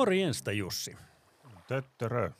[0.00, 0.96] Morjensta Jussi.
[1.68, 2.30] Töttörö.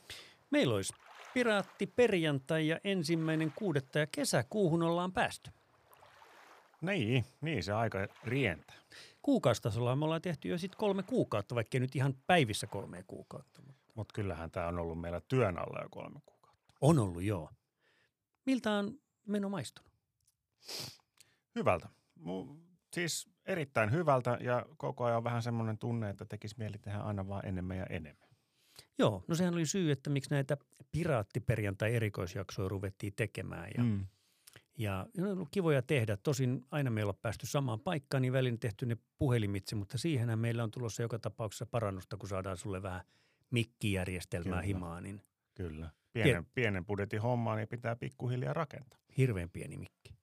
[0.50, 0.92] Meillä olisi
[1.34, 5.50] piraatti perjantai ja ensimmäinen kuudetta ja kesäkuuhun ollaan päästy.
[6.80, 8.76] Niin, niin se aika rientää.
[9.22, 13.62] Kuukaustasolla me ollaan tehty jo sitten kolme kuukautta, vaikka nyt ihan päivissä kolme kuukautta.
[13.94, 16.72] Mutta kyllähän tämä on ollut meillä työn alla jo kolme kuukautta.
[16.80, 17.50] On ollut, joo.
[18.46, 19.92] Miltä on meno maistunut?
[21.54, 21.88] Hyvältä.
[22.20, 22.56] Mu-
[22.92, 27.28] siis erittäin hyvältä ja koko ajan on vähän semmoinen tunne, että tekisi mieli tehdä aina
[27.28, 28.28] vaan enemmän ja enemmän.
[28.98, 30.56] Joo, no sehän oli syy, että miksi näitä
[30.92, 33.70] piraattiperjantai-erikoisjaksoja ruvettiin tekemään.
[33.76, 34.06] Ja, mm.
[34.78, 36.16] ja ne on ollut kivoja tehdä.
[36.16, 40.38] Tosin aina me ei olla päästy samaan paikkaan, niin välin tehty ne puhelimitse, mutta siihenhän
[40.38, 43.00] meillä on tulossa joka tapauksessa parannusta, kun saadaan sulle vähän
[43.50, 44.66] mikkijärjestelmää Kyllä.
[44.66, 45.22] himaan, niin
[45.54, 45.90] Kyllä.
[46.12, 49.00] Pienen, pienen budjetin hommaa niin pitää pikkuhiljaa rakentaa.
[49.16, 50.19] hirveän pieni mikki.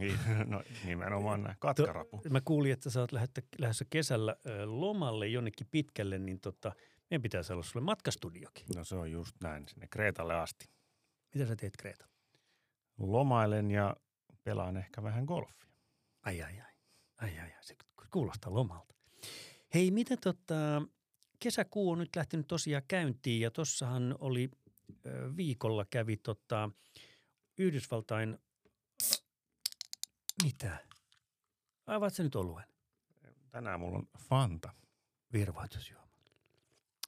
[0.00, 0.18] Niin,
[0.52, 1.56] no nimenomaan näin.
[1.58, 2.20] Katkarapu.
[2.30, 6.72] Mä kuulin, että sä oot lähettä, lähdössä kesällä lomalle jonnekin pitkälle, niin tota,
[7.10, 8.64] meidän pitäisi olla sulle matkastudiokin.
[8.76, 10.68] No se on just näin, sinne Kreetalle asti.
[11.34, 12.06] Mitä sä teet Kreeta?
[12.98, 13.96] Lomailen ja
[14.44, 15.70] pelaan ehkä vähän golfia.
[16.22, 16.72] Ai ai ai.
[17.16, 17.64] Ai ai ai.
[17.64, 17.76] Se
[18.10, 18.94] kuulostaa lomalta.
[19.74, 20.82] Hei, mitä tota,
[21.38, 24.50] kesäkuu on nyt lähtenyt tosiaan käyntiin ja tossahan oli
[25.36, 26.70] viikolla kävi tota,
[27.58, 28.38] Yhdysvaltain,
[30.42, 30.86] mitä?
[31.86, 32.64] Aivat se nyt oluen?
[33.50, 34.72] Tänään mulla on Fanta.
[35.32, 36.08] Virvoitusjuoma.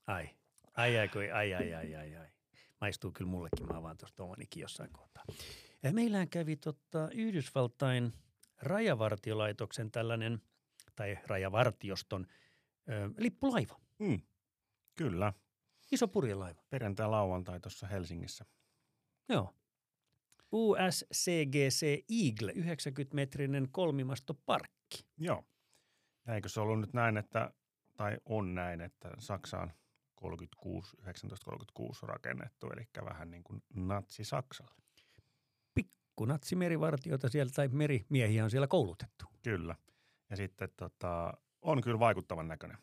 [0.07, 0.31] Ai.
[0.77, 2.29] Ai ai, ai, ai, ai, ai, ai.
[2.81, 5.25] Maistuu kyllä mullekin, mä avaan tuosta omanikin jossain kohtaa.
[5.83, 8.13] Ja meillähän kävi tota Yhdysvaltain
[8.63, 10.43] rajavartiolaitoksen tällainen,
[10.97, 12.27] tai rajavartioston
[12.89, 13.81] ö, lippulaiva.
[13.99, 14.21] Mm.
[14.95, 15.33] Kyllä.
[15.93, 16.63] Iso purjelaiva.
[16.71, 18.45] Perjantai lauantai tuossa Helsingissä.
[19.29, 19.55] Joo.
[20.53, 25.07] USCGC Eagle, 90-metrinen kolmimastoparkki.
[25.19, 25.45] Joo.
[26.27, 27.53] Eikö se ollut nyt näin, että,
[27.97, 29.71] tai on näin, että Saksa on
[30.15, 34.83] 36, 1936 rakennettu, eli vähän niin kuin natsi Saksalle.
[35.75, 39.25] Pikku natsi merivartiota siellä, tai merimiehiä on siellä koulutettu.
[39.43, 39.77] Kyllä.
[40.31, 42.79] Ja sitten tota, on kyllä vaikuttavan näköinen,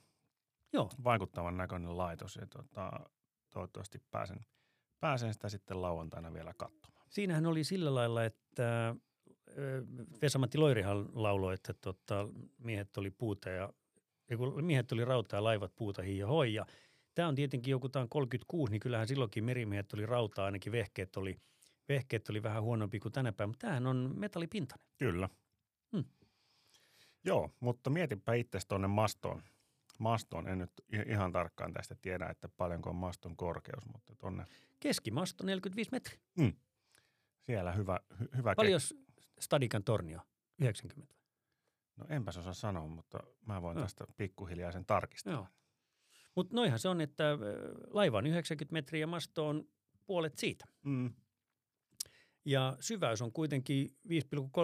[0.74, 0.90] Joo.
[1.03, 2.91] vaikuttavan näköinen laitos ja tota,
[3.50, 4.46] toivottavasti pääsen,
[5.00, 6.88] pääsen sitä sitten lauantaina vielä katsomaan.
[7.09, 8.95] Siinähän oli sillä lailla, että
[10.21, 12.27] Vesamatti Loirihan lauloi, että tota,
[12.57, 13.73] miehet oli puuta ja
[14.61, 16.53] miehet oli rautaa ja laivat puuta hi ja hoi.
[16.53, 16.65] Ja
[17.15, 21.17] tämä on tietenkin joku, tämä on 36, niin kyllähän silloinkin merimiehet oli rautaa, ainakin vehkeet
[21.17, 21.37] oli,
[21.89, 24.87] vehkeet oli vähän huonompi kuin tänä päivänä, mutta tämähän on metallipintainen.
[24.97, 25.29] Kyllä.
[25.91, 26.03] Hmm.
[27.25, 29.43] Joo, mutta mietipä itse tuonne mastoon.
[29.99, 30.71] Mastoon, en nyt
[31.05, 34.45] ihan tarkkaan tästä tiedä, että paljonko on maston korkeus, mutta tuonne
[34.79, 36.19] Keskimasto 45 metriä.
[36.37, 36.53] mm,
[37.49, 38.79] siellä hyvä, hy, hyvä Paljon
[39.39, 40.19] Stadikan tornio?
[40.61, 41.15] 90.
[41.97, 43.83] No enpäs osaa sanoa, mutta mä voin Joo.
[43.83, 45.33] tästä pikkuhiljaa sen tarkistaa.
[45.33, 45.47] Joo.
[46.35, 47.23] Mutta noihan se on, että
[47.88, 49.67] laiva on 90 metriä ja masto on
[50.05, 50.65] puolet siitä.
[50.83, 51.13] Mm.
[52.45, 53.89] Ja syväys on kuitenkin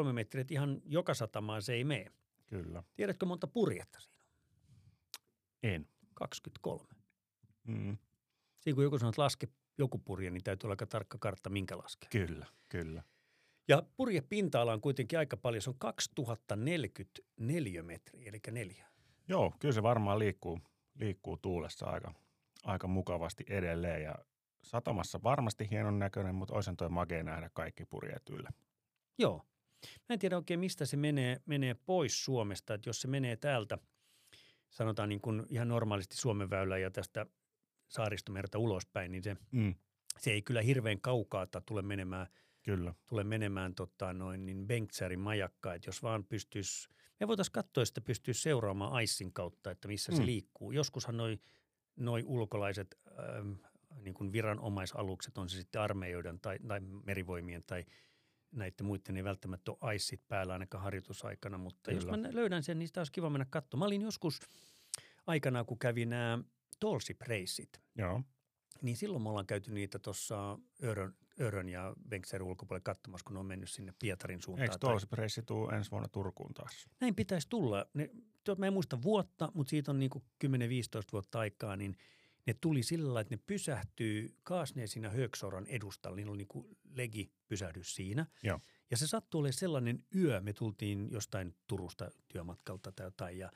[0.07, 2.12] 5,3 metriä, että ihan joka satamaan se ei mene.
[2.45, 2.84] Kyllä.
[2.95, 4.29] Tiedätkö monta purjetta siinä on?
[5.63, 5.88] En.
[6.13, 6.88] 23.
[7.68, 7.97] Mm.
[8.59, 9.47] Siinä kun joku sanoo, että laske
[9.78, 12.09] joku purje, niin täytyy olla aika tarkka kartta, minkä laskee.
[12.09, 13.03] Kyllä, kyllä.
[13.68, 18.88] Ja purjepinta-ala on kuitenkin aika paljon, se on 2044 metriä, eli neljä.
[19.28, 20.59] Joo, kyllä se varmaan liikkuu,
[21.00, 22.13] liikkuu tuulessa aika,
[22.63, 24.16] aika mukavasti edelleen ja
[24.63, 28.50] satamassa varmasti hienon näköinen, mutta olisin toi makea nähdä kaikki purjeet yllä.
[29.18, 29.42] Joo.
[30.09, 33.77] Mä en tiedä oikein, mistä se menee, menee pois Suomesta, että jos se menee täältä,
[34.69, 37.25] sanotaan niin kuin ihan normaalisti Suomen väylä ja tästä
[37.88, 39.76] saaristomerta ulospäin, niin se, Mm.
[40.20, 42.28] se ei kyllä hirveän kaukaa tule menemään–
[42.66, 42.94] Kyllä.
[43.08, 46.90] tulee menemään tota, noin, niin Bengtsärin majakka, että jos vaan pystyisi,
[47.20, 50.16] me voitaisiin katsoa, että pystyisi seuraamaan Aissin kautta, että missä mm.
[50.16, 50.72] se liikkuu.
[50.72, 51.40] Joskushan noi,
[51.96, 53.52] noi ulkolaiset ähm,
[54.02, 57.86] niin kuin viranomaisalukset, on se sitten armeijoiden tai, tai merivoimien tai
[58.52, 61.98] näiden muiden ei välttämättä ole Aissit päällä ainakaan harjoitusaikana, mutta Kyllä.
[61.98, 63.86] jos mä löydän sen, niin sitä olisi kiva mennä katsomaan.
[63.86, 64.40] Mä olin joskus
[65.28, 66.40] aikanaan, kun kävin nämä
[66.80, 68.22] Tolsip-reissit, Joo.
[68.81, 73.39] niin silloin me ollaan käyty niitä tuossa Örön, Örön ja Bengtsärin ulkopuolelle katsomassa, kun ne
[73.39, 74.63] on mennyt sinne Pietarin suuntaan.
[74.63, 76.89] Eikö tai- Tolsipreissi tuu ensi vuonna Turkuun taas?
[77.00, 77.86] Näin pitäisi tulla.
[77.94, 78.10] Ne
[78.44, 80.18] tuot, mä en muista vuotta, mutta siitä on niin 10-15
[81.12, 81.98] vuotta aikaa, niin
[82.48, 86.16] ne tuli sillä lailla, että ne pysähtyy Kaasneen siinä Högsoran edustalla.
[86.16, 88.25] Niillä oli niin kuin legi pysähdys siinä.
[88.44, 88.60] Joo.
[88.92, 93.51] Ja se sattui olemaan sellainen yö, me tultiin jostain Turusta työmatkalta tai jotain ja,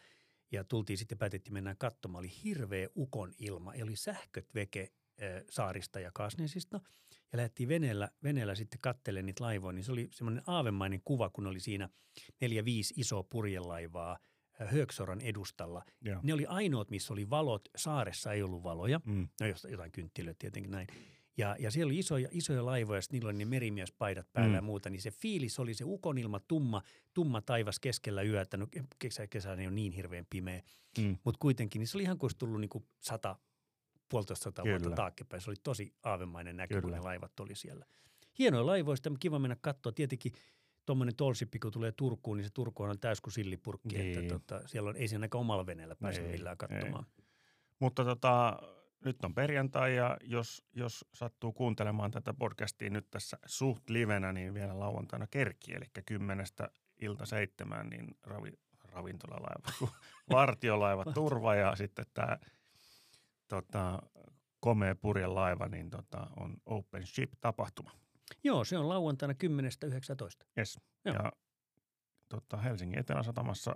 [0.51, 2.19] ja tultiin sitten päätettiin mennä katsomaan.
[2.19, 4.91] Oli hirveä ukon ilma oli sähköt veke
[5.49, 6.81] saarista ja Kaasneisista.
[7.31, 11.47] Ja lähdettiin veneellä, veneellä sitten kattelemaan niitä laivoja, niin se oli semmoinen aavemainen kuva, kun
[11.47, 11.89] oli siinä
[12.41, 14.19] neljä, viisi isoa purjelaivaa
[14.51, 15.83] Högsoran edustalla.
[16.01, 16.19] Joo.
[16.23, 17.69] Ne oli ainoat, missä oli valot.
[17.75, 19.01] Saaressa ei ollut valoja.
[19.05, 19.27] Mm.
[19.41, 20.87] No jotain kynttilöitä tietenkin näin.
[21.39, 24.55] Ja, ja siellä oli isoja, isoja laivoja, ja niillä oli ne merimiespaidat päällä Mm.
[24.55, 26.81] ja muuta, niin se fiilis oli se ukonilma, tumma,
[27.13, 28.57] tumma taivas keskellä yötä.
[28.57, 28.67] No
[28.99, 30.61] kesä, kesä ei ole niin hirveän pimeä,
[30.97, 31.17] Mm.
[31.23, 33.35] mutta kuitenkin niin se oli ihan kuin olisi tullut niin kuin sata,
[34.09, 34.95] puolitoista sata vuotta Kyllä.
[34.95, 35.41] taaksepäin.
[35.41, 36.95] Se oli tosi aavemainen näky, kun Kyllä.
[36.97, 37.85] ne laivat oli siellä.
[38.39, 38.73] Hienoja
[39.09, 39.91] on kiva mennä katsoa.
[39.91, 40.31] Tietenkin
[40.85, 43.99] tuommoinen tolsippi, kun tulee Turkuun, niin se Turku on täys kuin sillipurkki.
[44.01, 44.29] Että Niin.
[44.29, 46.57] tota, siellä on, ei siinä ainakaan omalla veneellä pääse Ei, millään ei.
[46.57, 47.05] katsomaan.
[47.79, 48.59] Mutta tota,
[49.05, 54.53] nyt on perjantai ja jos, jos sattuu kuuntelemaan tätä podcastia nyt tässä suht livenä, niin
[54.53, 56.69] vielä lauantaina kerki, eli kymmenestä
[57.01, 58.51] ilta seitsemään, niin ravi,
[58.83, 59.91] ravintolalaiva,
[60.31, 62.37] vartiolaiva turva ja sitten tämä
[63.47, 64.01] tota,
[64.59, 67.91] komea purjelaiva, niin tota, on Open Ship-tapahtuma.
[68.43, 70.47] Joo, se on lauantaina 10.19.
[70.57, 70.79] Yes.
[71.05, 71.15] Joo.
[71.15, 71.31] Ja
[72.29, 73.75] tota, Helsingin Eteläsatamassa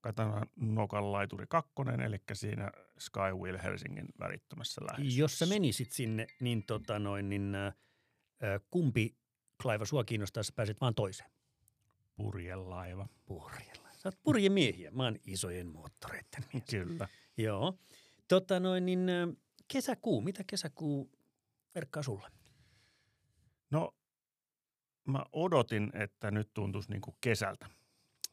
[0.00, 5.20] Katana Nokan laituri kakkonen, eli siinä Skywheel Helsingin värittömässä läheisyydessä.
[5.20, 9.16] Jos sä menisit sinne, niin, tota noin, niin äh, äh, kumpi
[9.64, 11.30] laiva sua kiinnostaa, sä pääset vaan toiseen.
[12.16, 13.08] Purjelaiva.
[13.26, 13.88] Purjella.
[13.92, 14.90] Sä oot purjemiehiä.
[14.90, 16.64] Mä oon isojen moottoreiden mies.
[16.70, 17.08] Kyllä.
[17.36, 17.78] Joo.
[18.28, 19.28] Tota noin, niin äh,
[19.68, 20.20] kesäkuu.
[20.20, 21.10] Mitä kesäkuu
[21.74, 22.28] verkkaa sulle?
[23.70, 23.94] No,
[25.06, 27.66] mä odotin, että nyt tuntuisi niin kuin kesältä.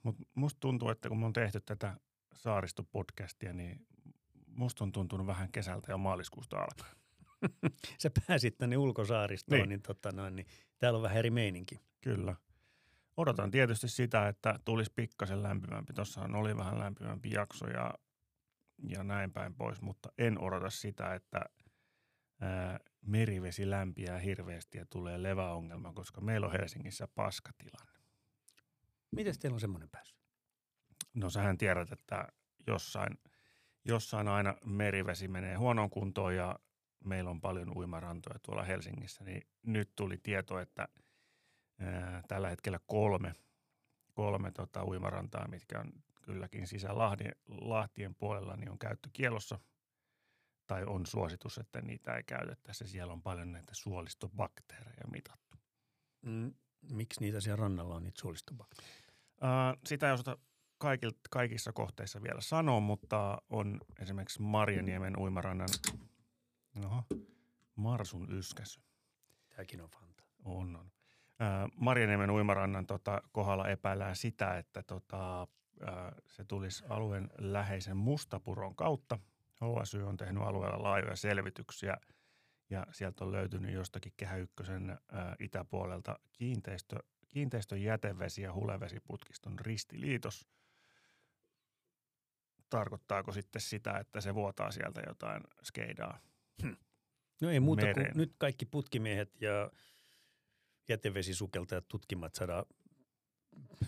[0.05, 1.97] Mutta musta tuntuu, että kun me on tehty tätä
[2.33, 3.87] saaristopodcastia, niin
[4.47, 6.95] musta on tuntunut vähän kesältä jo maaliskuusta alkaen.
[8.01, 9.69] Sä pääsit tänne ulkosaaristoon, niin, Niin.
[9.69, 10.47] niin, tota noin, niin
[10.79, 11.79] täällä on vähän eri meininki.
[12.01, 12.35] Kyllä.
[13.17, 15.93] Odotan tietysti sitä, että tulisi pikkasen lämpimämpi.
[15.93, 17.93] Tuossahan oli vähän lämpimämpi jakso ja,
[18.89, 21.41] ja näin päin pois, mutta en odota sitä, että
[22.41, 27.94] ää, merivesi lämpiää hirveästi ja tulee leväongelma, koska meillä on Helsingissä paskatilanne.
[29.15, 30.19] Miten teillä on semmoinen päässyt?
[31.13, 32.27] No sähän tiedät, että
[32.67, 33.19] jossain,
[33.85, 36.59] jossain aina merivesi menee huonoon kuntoon ja
[37.05, 40.87] meillä on paljon uimarantoja tuolla Helsingissä, niin nyt tuli tieto, että
[41.79, 43.35] ää, tällä hetkellä kolme,
[44.13, 45.91] kolme tota, uimarantaa, mitkä on
[46.21, 49.59] kylläkin sisälahtien lahtien puolella, niin on käyttökielossa
[50.67, 52.87] tai on suositus, että niitä ei käytettäisi.
[52.87, 55.57] Siellä on paljon näitä suolistobakteereja mitattu.
[56.21, 56.53] Mm,
[56.91, 59.04] miksi niitä siellä rannalla on, niitä suolistobakteereita?
[59.85, 60.37] Sitä ei osata
[60.77, 65.69] kaikil, kaikissa kohteissa vielä sanoa, mutta on esimerkiksi Marjaniemen uimarannan,
[66.85, 67.03] oho,
[67.75, 68.81] Marsun yskäsy.
[69.49, 70.23] Tämäkin on fanta.
[70.43, 70.91] On, on.
[71.75, 75.47] Marjaniemen uimarannan tota, kohdalla epäillään sitä, että tota,
[76.27, 79.19] se tulisi alueen läheisen Mustapuron kautta.
[79.61, 81.97] HSY on tehnyt alueella laajoja selvityksiä
[82.69, 84.97] ja sieltä on löytynyt jostakin Kehä Ykkösen
[85.39, 86.99] itäpuolelta kiinteistö,
[87.35, 90.47] kiinteistön jätevesi- ja hulevesiputkiston ristiliitos.
[92.69, 96.19] Tarkoittaako sitten sitä, että se vuotaa sieltä jotain skeidaa?
[97.41, 98.11] No ei muuta mereen.
[98.11, 99.71] kuin nyt kaikki putkimiehet ja
[100.89, 102.65] jätevesisukeltajat tutkimat saada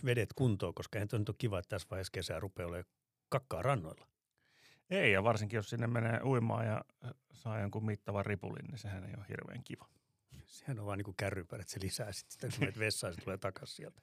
[0.06, 2.92] vedet kuntoon, koska eihän nyt ole kiva, että tässä vaiheessa kesää rupeaa olemaan
[3.30, 4.08] kakkaa rannoilla.
[4.90, 6.86] Ei, ja varsinkin jos sinne menee uimaan ja
[7.34, 9.90] saa jonkun mittavan ripulin, niin sehän ei ole hirveän kiva.
[10.48, 11.16] Sehän on vaan niin kuin
[11.60, 14.02] että se lisää sitten sitä, kun vessaan, se tulee takaisin sieltä.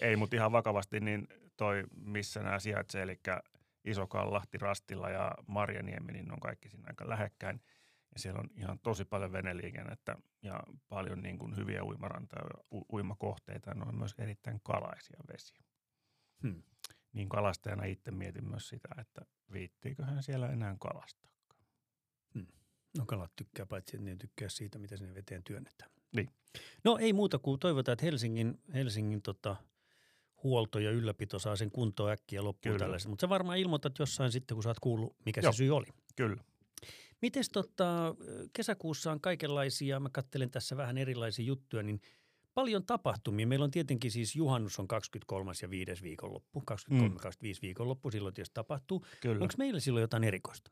[0.00, 3.20] Ei, mutta ihan vakavasti, niin toi, missä nämä sijaitsee, eli
[3.84, 7.60] Isokallahti, Rastila ja Marjaniemi, niin ne on kaikki siinä aika lähekkäin.
[8.14, 12.86] Ja siellä on ihan tosi paljon veneliikennettä ja paljon niin kuin hyviä uimarantoja ja u-
[12.92, 13.74] uimakohteita.
[13.74, 15.64] Ne on myös erittäin kalaisia vesiä.
[16.42, 16.62] Hmm.
[17.12, 19.20] Niin kalastajana itse mietin myös sitä, että
[19.52, 21.35] viittiiköhän siellä enää kalastaa.
[22.98, 25.90] No kalat tykkää, paitsi että ne tykkää siitä, mitä sinne veteen työnnetään.
[26.16, 26.30] Niin.
[26.84, 29.56] No ei muuta kuin toivotaan, että Helsingin, Helsingin tota,
[30.42, 33.10] huolto ja ylläpito saa sen kuntoon äkkiä loppuun tällaisen.
[33.10, 35.52] Mutta sä varmaan ilmoitat jossain sitten, kun sä oot kuullut, mikä Joo.
[35.52, 35.86] se syy oli.
[36.16, 36.44] Kyllä.
[37.22, 38.14] Mites tota,
[38.52, 42.00] kesäkuussa on kaikenlaisia, mä kattelen tässä vähän erilaisia juttuja, niin
[42.54, 43.46] paljon tapahtumia.
[43.46, 45.52] Meillä on tietenkin siis juhannus on 23.
[45.62, 46.02] ja 5.
[46.02, 46.94] viikonloppu, 23-25
[47.62, 49.06] viikonloppu, silloin tietysti tapahtuu.
[49.20, 49.42] Kyllä.
[49.42, 50.70] Onko meillä silloin jotain erikoista?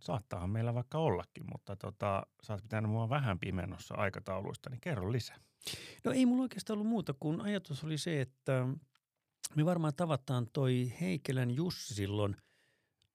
[0.00, 5.12] Saattaahan meillä vaikka ollakin, mutta tota, sä oot pitänyt mua vähän pimennossa aikatauluista, niin kerro
[5.12, 5.36] lisää.
[6.04, 8.68] No ei mulla oikeastaan ollut muuta kuin ajatus oli se, että
[9.54, 12.36] me varmaan tavataan toi Heikelän Jussi silloin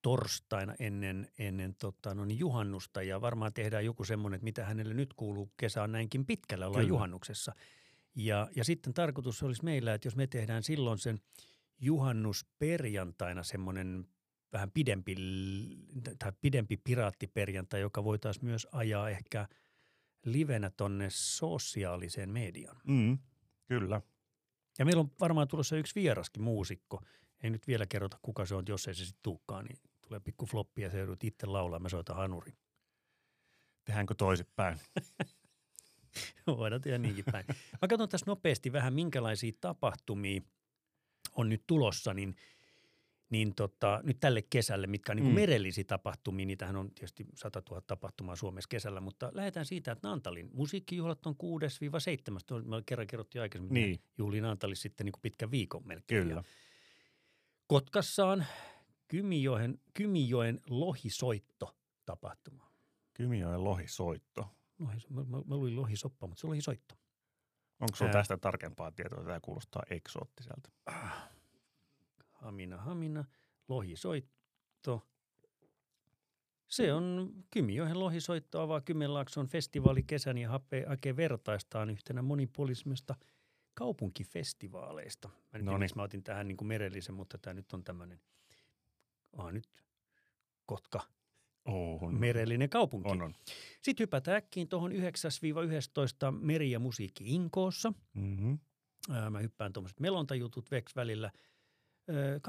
[0.02, 4.94] torstaina ennen, ennen tota, no niin juhannusta ja varmaan tehdään joku semmoinen, että mitä hänelle
[4.94, 6.96] nyt kuuluu, kesä on näinkin pitkällä, ollaan Kyllä.
[6.96, 7.56] juhannuksessa.
[8.16, 11.20] Ja, ja sitten tarkoitus olisi meillä, että jos me tehdään silloin sen
[11.80, 14.08] juhannusperjantaina semmoinen
[14.54, 15.16] vähän pidempi,
[16.20, 19.48] tai pidempi piraattiperjantai, joka voitaisiin myös ajaa ehkä
[20.26, 22.82] livenä tonne sosiaaliseen mediaan.
[22.88, 23.18] Mm,
[23.68, 24.02] kyllä.
[24.80, 27.02] Ja meillä on varmaan tulossa yksi vieraskin muusikko.
[27.44, 30.46] Ei nyt vielä kerrota, kuka se on, jos ei se sitten tulekaan, niin tulee pikku
[30.46, 32.54] floppi ja se joudut itse laulaa, mä soitan hanuri.
[33.84, 34.80] Tehdäänkö toisinpäin?
[36.48, 37.46] Voidaan tehdä niinkin päin.
[37.82, 40.42] Mä katson tässä nopeasti vähän, minkälaisia tapahtumia
[41.36, 42.36] on nyt tulossa, niin,
[43.30, 45.34] niin tota, nyt tälle kesälle, mitkä on niin Mm.
[45.36, 50.50] merellisiä tapahtumia, niitähän on tietysti 100 000 tapahtumaa Suomessa kesällä, mutta lähdetään siitä, että Naantalin
[50.54, 52.64] musiikkijuhlat on 6-7.
[52.66, 53.88] Mä kerran kerrottiin aikaisemmin, Niin.
[53.90, 54.02] niin.
[54.18, 56.24] juhliin Naantalissa sitten niin kuin pitkän viikon melkein.
[56.24, 56.34] Kyllä.
[56.40, 56.44] Ja
[57.68, 58.44] Kotkassa on
[59.08, 62.72] Kymijoen, Kymijoen lohisoitto tapahtuma.
[63.14, 64.48] Kymijoen lohisoitto.
[64.80, 66.96] Lohi, mä, mä, mä luin lohisoppa, mutta se on lohisoitto.
[67.80, 68.20] Onko sinulla Ää.
[68.22, 69.24] tästä tarkempaa tietoa?
[69.24, 70.70] Tämä kuulostaa eksoottiselta.
[72.44, 73.26] Hamina, Hamina,
[73.68, 75.08] lohisoitto.
[76.68, 83.16] Se on Kymijoen lohisoitto avaa Kymenlaakson festivaali kesän ja hape, hakee vertaistaan yhtenä monipuolisemmista
[83.74, 85.28] kaupunkifestivaaleista.
[85.28, 85.66] Mä Noniin.
[85.66, 88.20] tiedän, miksi mä otin tähän niin kuin merellisen, mutta tämä nyt on tämmöinen,
[89.38, 89.68] ah, nyt
[90.66, 91.02] Kotka,
[91.66, 92.20] On.
[92.20, 93.10] merellinen kaupunki.
[93.12, 93.36] On, on.
[93.82, 94.96] Sitten hypätään äkkiin tuohon 9-11
[96.40, 97.94] meri- ja musiikki Inkoossa.
[98.14, 98.60] Mm-hmm.
[99.30, 101.32] Mä hyppään tuommoiset melontajutut veks välillä.
[102.10, 102.40] Öö,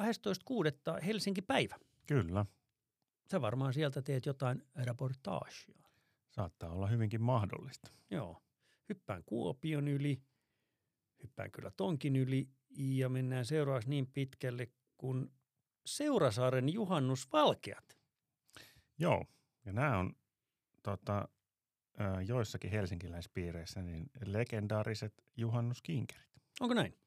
[0.99, 1.04] 12.6.
[1.04, 1.78] Helsinki-päivä.
[2.06, 2.46] Kyllä.
[3.30, 5.75] Sä varmaan sieltä teet jotain reportaagia.
[6.30, 7.90] Saattaa olla hyvinkin mahdollista.
[8.11, 8.42] Joo.
[8.88, 10.23] Hyppään Kuopion yli,
[11.23, 14.68] hyppään kyllä tonkin yli ja mennään seuraavaksi niin pitkälle
[14.99, 15.32] kuin
[15.87, 17.99] Seurasaaren juhannusvalkeat.
[18.99, 19.25] Joo,
[19.64, 20.16] ja nämä on
[20.82, 21.28] tota,
[22.26, 26.30] joissakin helsinkiläispiireissä niin legendaariset juhannuskinkerit.
[26.61, 26.99] Onko näin?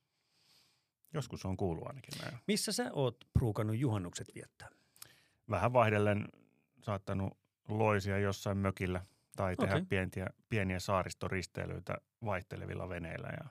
[1.14, 2.38] Joskus on kuullut ainakin näin.
[2.48, 4.70] Missä sä oot pruukannut juhannukset viettää?
[5.50, 6.28] Vähän vaihdellen
[6.84, 7.38] saattanut
[7.68, 9.86] loisia jossain mökillä tai tehdä Okei.
[9.86, 13.28] pieniä, pieniä saaristoristeilyitä vaihtelevilla veneillä.
[13.28, 13.50] Ja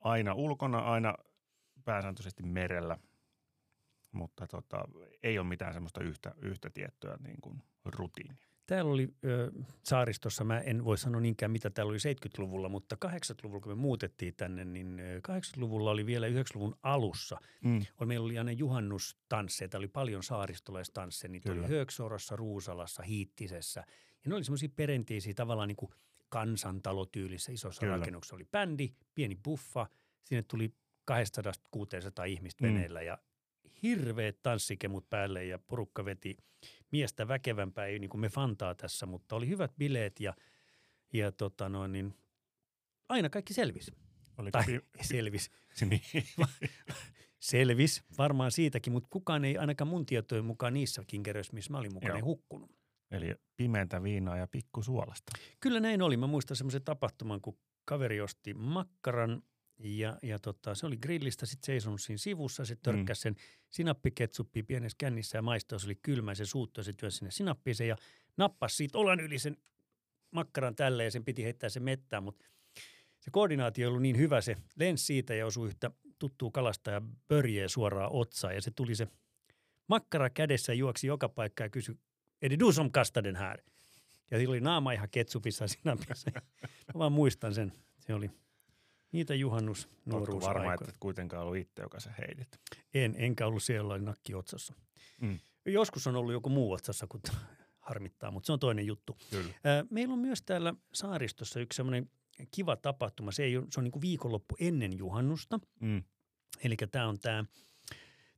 [0.00, 1.14] aina ulkona, aina
[1.84, 2.98] pääsääntöisesti merellä,
[4.12, 4.84] mutta tota,
[5.22, 8.49] ei ole mitään semmoista yhtä, yhtä tiettyä niin kuin rutiinia.
[8.70, 9.50] Täällä oli ö,
[9.84, 14.34] saaristossa, mä en voi sanoa niinkään mitä täällä oli 70-luvulla, mutta 80-luvulla kun me muutettiin
[14.36, 17.38] tänne, niin ö, 80-luvulla oli vielä 90-luvun alussa.
[17.64, 17.80] Mm.
[18.04, 21.60] Meillä oli aina juhannustansseja, oli paljon saaristolaistansseja, niitä Kyllä.
[21.60, 23.84] oli Hööksorossa, Ruusalassa, Hiittisessä.
[24.24, 25.90] Ja ne oli semmoisia perinteisiä tavallaan niin kuin
[26.28, 27.96] kansantalotyylisissä isossa Kyllä.
[27.96, 28.36] rakennuksessa.
[28.36, 29.86] Oli bändi, pieni buffa,
[30.24, 30.72] sinne tuli
[31.10, 32.68] 200-600 ihmistä Mm.
[32.74, 33.18] veneellä ja
[33.82, 36.36] hirveät tanssikemut päälle ja porukka veti
[36.90, 40.34] miestä väkevämpää, ei niin kuin me fantaa tässä, mutta oli hyvät bileet ja,
[41.12, 42.14] ja tota noin, niin
[43.08, 43.92] aina kaikki selvis.
[44.38, 45.50] Oliko Tai pi- selvis,
[45.90, 46.02] niin.
[47.38, 51.94] selvis varmaan siitäkin, mutta kukaan ei ainakaan mun tietojen mukaan niissä kinkeröissä, missä mä olin
[51.94, 52.70] mukana, ei hukkunut.
[53.10, 55.32] Eli pimeäntä viinaa ja pikku suolasta.
[55.60, 56.16] Kyllä näin oli.
[56.16, 59.42] Mä muistan semmoisen tapahtuman, kun kaveri osti makkaran
[59.82, 63.36] ja, ja tota, se oli grillistä, sitten seisonut siinä sivussa, se törkkäsi sen
[63.70, 67.96] sinappiketsuppi pienessä kännissä ja maistoi, se oli kylmä se suuttui, se työnsi sinne sinappiin ja
[68.36, 69.56] nappasi siitä olan yli sen
[70.30, 72.46] makkaran tälle ja sen piti heittää se mettään, mutta
[73.20, 77.68] se koordinaatio ollut niin hyvä, se lensi siitä ja osui yhtä tuttuu kalasta ja börjeä
[77.68, 79.08] suoraan otsaan ja se tuli se
[79.86, 81.94] makkara kädessä juoksi joka paikka ja kysyi,
[82.48, 83.58] det du som kastade den här?
[84.30, 86.30] Ja sillä oli naama ihan ketsupissa sinapissa.
[86.94, 87.72] Mä vaan muistan sen.
[87.98, 88.30] Se oli
[89.12, 90.54] niitä Oletko juhannusnuoruusaikoja.
[90.54, 92.48] varma, että et kuitenkaan ollut itse, joka se heidit?
[92.94, 94.74] En, enkä ollut siellä, nakki otsassa.
[95.20, 95.38] Mm.
[95.66, 97.20] Joskus on ollut joku muu otsassa, kun
[97.88, 99.16] harmittaa, mutta se on toinen juttu.
[99.30, 99.52] Kyllä.
[99.90, 102.10] Meillä on myös täällä saaristossa yksi semmoinen
[102.50, 103.32] kiva tapahtuma.
[103.32, 105.60] Se, ei ole, se on niin kuin viikonloppu ennen juhannusta.
[105.80, 106.02] Mm.
[106.64, 107.44] Eli tämä on tämä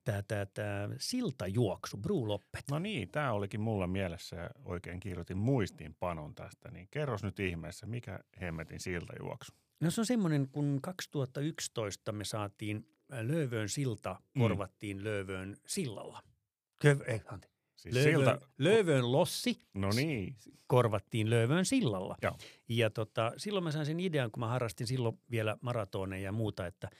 [0.04, 2.64] tää, tää, tää siltajuoksu, Bruloppet.
[2.70, 6.70] No niin, tämä olikin mulla mielessä ja oikein kirjoitin muistiinpanon tästä.
[6.70, 9.52] Niin kerros nyt ihmeessä, mikä hemmetin siltajuoksu?
[9.82, 14.42] No se on semmoinen, kun 2011 me saatiin ää, Löövöön silta, Mm.
[14.42, 16.22] korvattiin Löövöön sillalla.
[16.80, 17.52] Köv, ei, anteeksi.
[17.76, 20.36] Siis Löövöön, silta, Löövöön lossi no niin,
[20.66, 22.16] korvattiin Löövöön sillalla.
[22.22, 22.38] Joo.
[22.68, 26.66] Ja tota, silloin mä sain sen idean, kun mä harrastin silloin vielä maratoneja ja muuta,
[26.66, 26.90] että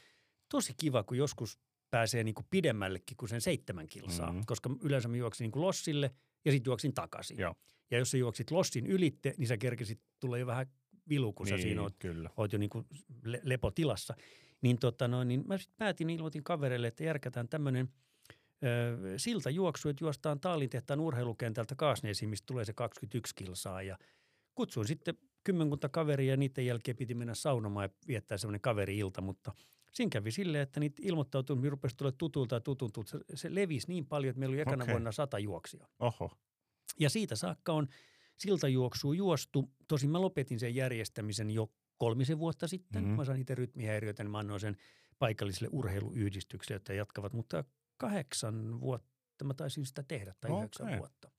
[0.49, 1.59] tosi kiva, kun joskus
[1.91, 4.33] pääsee niin kuin pidemmällekin kuin sen seitsemän kilsaa.
[4.33, 4.43] Mhm.
[4.47, 6.11] Koska yleensä mä juoksin niin kuin lossille
[6.45, 7.39] ja sitten juoksin takaisin.
[7.39, 7.55] Joo.
[7.91, 10.67] Ja jos sä juoksit lossin ylitte, niin sä kerkesit tulla jo vähän
[11.09, 12.31] vilu, kun sä niin siinä oot kyllä.
[12.37, 12.87] oot jo niin kuin
[13.25, 14.15] le- lepotilassa.
[14.63, 17.89] Niin, tota noin, niin mä sitten päätin, ilmoitin kavereille, että järkätään tämmöinen
[19.17, 23.83] siltajuoksu, että juostaan Taalintehtaan urheilukentältä Kaasneesiin, mistä tulee se 21 kilsaa.
[23.83, 23.99] Ja
[24.55, 29.53] kutsuin sitten kymmenkunta kaveria ja niiden jälkeen piti mennä saunomaan ja viettää semmoinen kaveri-ilta, mutta
[29.91, 33.03] siinä kävi silleen, että niitä ilmoittautumisia rupesi tulla tutulta ja tutulta.
[33.05, 34.93] Se, se levisi niin paljon, että meillä oli ekana Okei.
[34.93, 35.89] vuonna sata juoksia.
[35.99, 36.31] Oho.
[37.01, 37.89] Ja siitä saakka on
[38.43, 39.71] siltajuoksua juostu.
[39.89, 43.03] Tosin mä lopetin sen järjestämisen jo kolmisen vuotta sitten.
[43.03, 43.11] Mhm.
[43.11, 43.17] Mm.
[43.17, 44.77] Mä sain itse rytmihäiriöitä, niin mä annoin sen
[45.19, 47.33] paikalliselle urheiluyhdistykselle, jotka jatkavat.
[47.33, 47.65] Mutta
[47.97, 50.99] kahdeksan vuotta mä taisin sitä tehdä, tai yhdeksän Okei.
[50.99, 51.31] vuotta.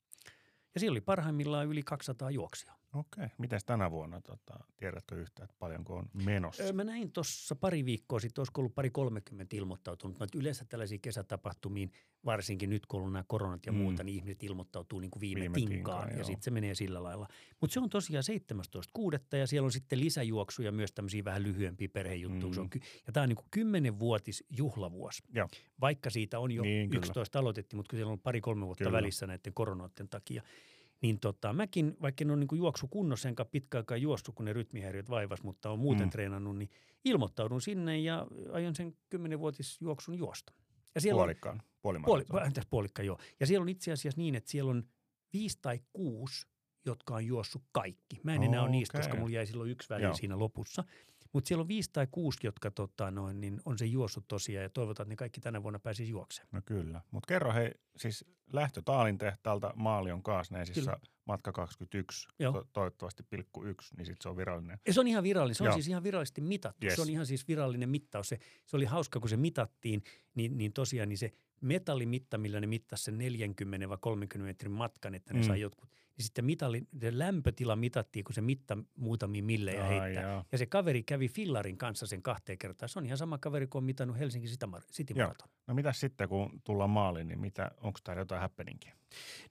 [0.74, 2.74] Ja siellä oli parhaimmillaan yli 200 juoksia.
[2.94, 3.28] Okei.
[3.38, 6.64] Mites tänä vuonna, tota, tiedätkö yhtään, että paljonko on menossa?
[6.64, 10.20] Öö, Mä näin tuossa pari viikkoa sitten, olisiko ollut pari 30 ilmoittautunut.
[10.20, 11.92] Mutta yleensä tällaisiin kesätapahtumiin,
[12.26, 13.78] varsinkin nyt kun on ollut nämä koronat ja Mm.
[13.78, 16.18] muuta, niin ihmiset ilmoittautuu niin kuin viime, Viime tinkaan, tinkaan.
[16.18, 17.28] Ja sitten se menee sillä lailla.
[17.62, 19.38] Mutta se on tosiaan 17.6.
[19.38, 22.48] ja siellä on sitten lisäjuoksuja myös tämmöisiä vähän lyhyempiä perhejuttuja.
[22.48, 22.54] Mm.
[22.54, 25.24] Se on ky- ja tämä on niin kuin kymmenenvuotis juhlavuosi.
[25.36, 25.48] Joo.
[25.82, 27.00] Vaikka siitä on jo Niin, niin, kyllä.
[27.06, 28.90] 11 aloitettiin, mutta kun siellä on pari-kolme vuotta Kyllä.
[28.90, 28.98] kyllä.
[29.02, 30.44] välissä näiden koronoiden takia.
[31.04, 34.54] Niin tota, mäkin, vaikka en ole niin juoksu kunnossa, enkä pitkä aikaa juossut, kun ne
[34.54, 36.10] rytmihäiriöt vaivas, mutta on muuten Mm.
[36.10, 36.70] treenannut, niin
[37.06, 40.54] ilmoittaudun sinne ja aion sen kymmenenvuotisjuoksun juosta.
[40.96, 41.62] Ja siellä Puolikkaan.
[41.82, 42.46] puoli, Puolimaton.
[42.48, 43.20] entäs puolikka joo.
[43.40, 44.84] Ja siellä on itse asiassa niin, että siellä on
[45.34, 46.48] viisi tai kuusi,
[46.86, 48.20] jotka on juossut kaikki.
[48.24, 50.14] Mä en enää ole niistä, koska mulla jäi silloin yksi väli Joo.
[50.14, 50.84] siinä lopussa.
[51.34, 54.70] Mutta siellä on viisi tai kuusi, jotka tota, noin, niin on se juossut tosiaan ja
[54.70, 56.50] toivotaan, että ne kaikki tänä vuonna pääsisi juoksemaan.
[56.54, 57.02] No kyllä.
[57.12, 61.00] Mutta kerro hei, siis lähtö Taalin tehtaalta Maalion Kaasneisissa Kyllä.
[61.26, 62.54] matka 21, Joo.
[62.54, 64.80] to- toivottavasti pilkku yksi, niin sitten se on virallinen.
[64.88, 65.74] Ja se on ihan virallinen, se on Joo.
[65.74, 66.86] siis ihan virallisesti mitattu.
[66.86, 66.96] Yes.
[66.96, 68.30] Se on ihan siis virallinen mittaus.
[68.30, 70.04] Se, se oli hauska, kun se mitattiin,
[70.36, 71.32] niin, niin tosiaan niin se
[71.62, 75.48] metallimitta, millä ne mittasi sen 40 vai 30 metrin matkan, että ne mm.
[75.48, 75.90] sai jotkut.
[76.18, 80.24] Niin sitten mitalli, se lämpötila mitattiin, kun se mitta muutamia millejä heittää.
[80.24, 80.46] jaa.
[80.52, 82.90] Ja se kaveri kävi fillarin kanssa sen kahteen kertaan.
[82.90, 85.28] Se on ihan sama kaveri kuin on mitannut Helsingin City Mar- City Joo.
[85.28, 85.50] Marathon.
[85.68, 88.96] No mitä sitten, kun tullaan maaliin, niin mitä, onko täällä jotain happeningia?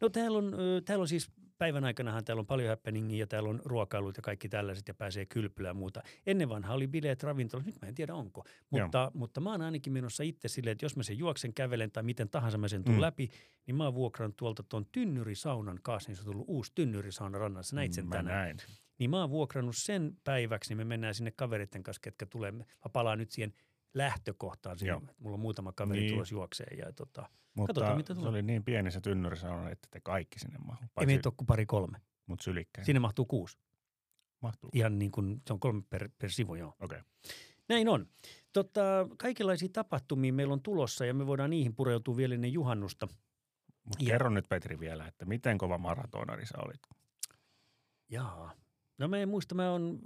[0.00, 0.52] No täällä on,
[0.84, 4.48] täällä on siis päivän aikanahan täällä on paljon happeningia ja täällä on ruokailut ja kaikki
[4.48, 6.02] tällaiset ja pääsee kylpylään ja muuta.
[6.26, 8.44] Ennen vanha oli bileet ravintolat, nyt mä en tiedä onko.
[8.70, 12.02] Mutta, mutta mä oon ainakin menossa itse silleen, että jos mä sen juoksen, kävelen tai
[12.02, 13.00] miten tahansa mä sen tuun Mm.
[13.00, 13.30] läpi,
[13.66, 18.06] niin mä oon vuokrannut tuolta tuon tynnyrisaunan Kaasnissa on tullut uusi tynnyrisauna rannassa, näit sen
[18.08, 18.38] Mä tänään.
[18.38, 18.56] näin.
[18.98, 22.52] Niin mä oon vuokrannut sen päiväksi, niin me mennään sinne kavereiden kanssa, ketkä tulee.
[22.52, 23.54] Mä palaan nyt siihen
[23.94, 24.78] lähtökohtaan.
[24.78, 25.00] Siinä.
[25.18, 26.12] Mulla on muutama kaveri Niin.
[26.12, 28.30] tulossa juokseen ja tota, Mutta Katsotaan, mitä se tulee.
[28.30, 30.84] oli niin pieni se tynnyrisauna, että te kaikki sinne mahu.
[31.00, 31.98] ei meitä ole kuin pari kolme.
[32.26, 32.84] mut sylikkäin.
[32.86, 33.58] Sinne mahtuu kuusi.
[34.40, 34.70] mahtuu.
[34.72, 36.74] Ihan niin kuin, se on kolme per, per sivu, joo.
[36.80, 36.98] Okei.
[36.98, 37.10] Okay.
[37.68, 38.06] Näin on.
[38.52, 38.80] Tota,
[39.18, 43.08] kaikenlaisia tapahtumia meillä on tulossa ja me voidaan niihin pureutua vielä ennen juhannusta.
[43.84, 46.80] Mutta kerro nyt Petri vielä, että miten kova maratonari sä olit?
[48.08, 48.52] Jaa.
[48.98, 50.00] No mä en muista, mä on,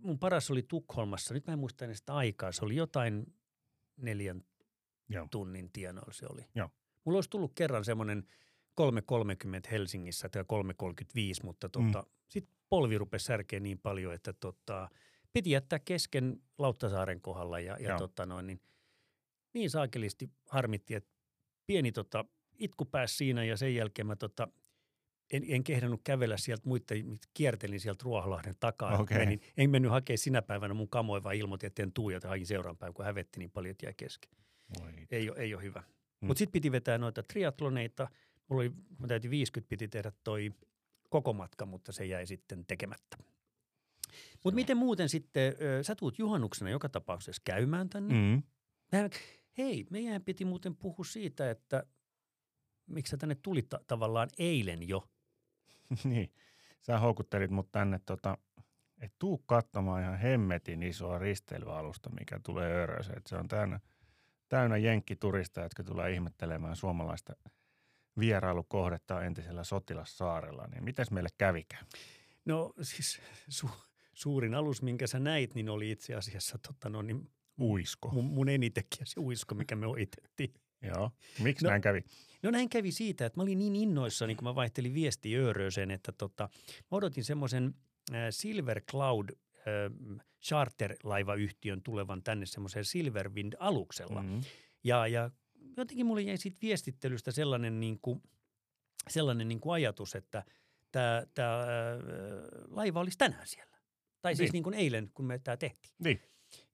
[0.00, 1.34] mun paras oli Tukholmassa.
[1.34, 2.52] Nyt mä en muista edes sitä aikaa.
[2.52, 3.34] Se oli jotain
[3.96, 4.44] neljän
[5.08, 5.28] Joo.
[5.30, 6.42] tunnin tienoilla se oli.
[6.54, 6.70] Joo.
[7.04, 8.24] Mulla olisi tullut kerran semmoinen
[8.80, 10.48] 3.30 Helsingissä tai 3.35,
[11.44, 12.10] mutta tota, mm.
[12.28, 14.88] sitten polvi rupesi särkeä niin paljon, että tota,
[15.32, 17.98] piti jättää kesken Lauttasaaren kohdalla ja, ja Joo.
[17.98, 18.60] tota noin, niin,
[19.54, 21.10] niin saakelisti harmitti, että
[21.66, 22.24] pieni tota,
[22.58, 24.48] itku pääsi siinä ja sen jälkeen mä tota,
[25.32, 28.98] en, en kehdannut kävellä sieltä muiden, kiertelin sieltä Ruoholahden takaa.
[28.98, 29.18] Okei.
[29.18, 32.46] Menin, en mennyt hakemaan sinä päivänä mun kamoja, vaan ilmoitin, että en tuu ja hain
[32.46, 34.30] seuraavan päivän, kun hävetti niin paljon, että jäi kesken.
[35.10, 35.80] Ei ole, ei ole hyvä.
[35.80, 36.26] Mm.
[36.26, 38.08] Mutta sitten piti vetää noita triatloneita.
[38.48, 40.52] Mulla oli, mä täytin 50, piti tehdä toi
[41.10, 43.16] koko matka, mutta se jäi sitten tekemättä.
[44.44, 48.14] Mutta miten muuten sitten, ö, sä tuut juhannuksena joka tapauksessa käymään tänne.
[48.14, 48.42] Mm.
[48.92, 49.10] Mehän,
[49.58, 51.86] hei, meidän piti muuten puhua siitä, että
[52.86, 55.08] miksi sä tänne tulit ta- tavallaan eilen jo.
[56.04, 56.32] niin.
[56.80, 58.38] Sä houkuttelit mut tänne, tota,
[59.00, 63.22] että tuu katsomaan ihan hemmetin isoa risteilyalusta, mikä tulee Öröseen.
[63.26, 63.80] Se on täynnä,
[64.48, 67.32] täynnä jenkkituristeja, jotka tulee ihmettelemään suomalaista
[68.18, 70.66] vierailukohdetta entisellä sotilassaarella.
[70.66, 71.86] Niin mites meille kävikään?
[72.44, 77.30] No siis su- suurin alus, minkä sä näit, niin oli itse asiassa tota, no, niin
[77.60, 78.08] Uisko.
[78.08, 80.54] mun, mun enitekijä se uisko, mikä me ohitettiin.
[80.82, 81.10] Joo.
[81.42, 82.04] Miksi No- näin kävi?
[82.42, 86.12] No näin kävi siitä, että mä olin niin innoissani, kun mä vaihtelin viestiä Öörööseen, että
[86.12, 86.48] tota,
[86.90, 87.74] mä odotin semmoisen
[88.14, 94.22] äh, Silver Cloud äh, charter-laivayhtiön tulevan tänne semmoiseen Silverwind-aluksella.
[94.22, 94.28] Mm.
[94.28, 94.40] Mm.
[94.84, 95.30] Ja, ja
[95.76, 98.22] jotenkin mulle jäi siitä viestittelystä sellainen, niin kuin,
[99.08, 100.44] sellainen niin kuin ajatus, että
[100.92, 101.66] tämä, tämä äh,
[102.68, 103.76] laiva olisi tänään siellä.
[104.22, 104.52] Tai siis Niin.
[104.52, 105.94] niin kuin eilen, kun me tämä tehtiin.
[106.04, 106.20] Niin.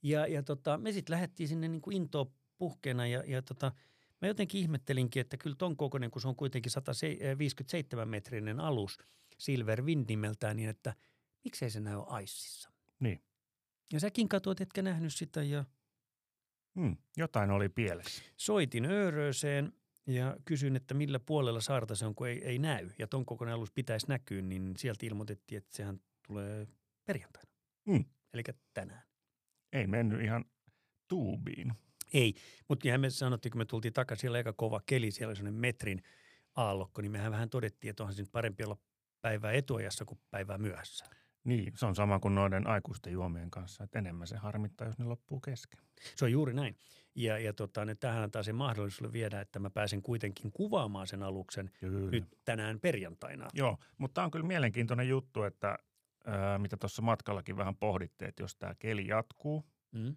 [0.03, 2.27] Ja, ja tota, me sitten lähdettiin sinne niin kuin intoa
[2.59, 3.73] puhkeena ja, ja tota,
[4.21, 8.99] mä jotenkin ihmettelinkin, että kyllä ton kokoinen, kun se on kuitenkin 157-metrinen alus,
[9.39, 10.95] Silver Wind nimeltään, niin että
[11.45, 12.71] miksei se näy aississa.
[13.01, 13.23] Niin.
[13.93, 15.65] Ja säkin katsoit, etkä nähnyt sitä ja
[16.81, 18.23] Hmm, jotain oli pielessä.
[18.37, 19.73] Soitin Öörööseen
[20.07, 22.91] ja kysyin, että millä puolella saarta se on, kun ei, ei näy.
[22.99, 26.67] Ja ton kokoinen alus pitäisi näkyä, niin sieltä ilmoitettiin, että sehän tulee
[27.05, 27.51] perjantaina.
[27.91, 28.05] Hmm.
[28.33, 28.43] Eli
[28.75, 29.03] tänään.
[29.73, 30.45] Ei mennyt ihan
[31.09, 31.73] tuubiin.
[32.13, 32.35] Ei,
[32.69, 36.03] mutta me sanottiin, kun me tultiin takaisin, siellä aika kova keli, siellä oli sellainen metrin
[36.55, 38.77] aallokko, niin mehän vähän todettiin, että onhan se nyt parempi olla
[39.21, 41.05] päivää etuajassa kuin päivää myöhässä.
[41.45, 45.05] Niin, se on sama kuin noiden aikuisten juomien kanssa, että enemmän se harmittaa, jos ne
[45.05, 45.81] loppuu kesken.
[46.17, 46.77] Se on juuri näin.
[47.15, 51.23] Ja, ja tota, nyt tähän antaa se mahdollisuus viedä, että mä pääsen kuitenkin kuvaamaan sen
[51.23, 52.11] aluksen Kyllä.
[52.11, 53.49] nyt tänään perjantaina.
[53.55, 55.79] Joo, mutta tämä on kyllä mielenkiintoinen juttu, että
[56.27, 60.17] ää, mitä tuossa matkallakin vähän pohdittiin, että jos tämä keli jatkuu, Mm.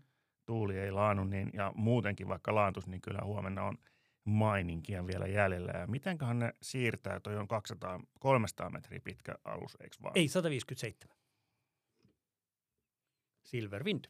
[0.52, 3.78] Tuuli ei laanu niin, ja muutenkin vaikka laantus, niin kyllä huomenna on
[4.24, 5.72] maininkia vielä jäljellä.
[5.80, 10.18] Ja mitenköhän ne siirtää, toi on 200, 300 metriä pitkä alus, eikö vaan?
[10.18, 11.18] Ei, 157.
[13.44, 14.06] Silver Wind.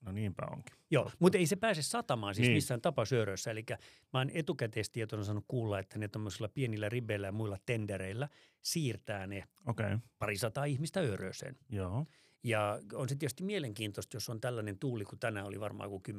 [0.00, 0.76] No niinpä onkin.
[0.90, 2.56] Joo, mutta ei se pääse satamaan siis Niin.
[2.56, 3.50] missään tapausyörössä.
[3.50, 3.64] Eli
[4.12, 8.28] mä oon etukäteistietona saanut kuulla, että ne tuommoisilla pienillä ribeillä ja muilla tendereillä
[8.62, 9.98] siirtää ne Okei, okay.
[10.18, 11.56] parisataa ihmistä Öörööseen.
[11.68, 12.06] joo,
[12.42, 16.14] Ja on se tietysti mielenkiintoista, jos on tällainen tuuli, kun tänään oli varmaan kuin 10-12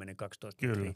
[0.57, 0.75] Kyllä.
[0.75, 0.93] metriä.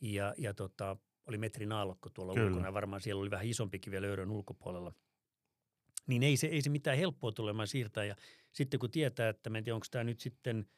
[0.00, 2.46] Ja, ja tota, oli metrin aallokko tuolla Kyllä.
[2.48, 2.68] ulkona.
[2.68, 4.92] ja Varmaan siellä oli vähän isompikin vielä Öörön ulkopuolella.
[6.06, 8.04] Niin ei se, ei se mitään helppoa tulemaan siirtää.
[8.04, 8.16] Ja
[8.52, 10.68] sitten kun tietää, että mä en tiedä, onko tämä nyt sitten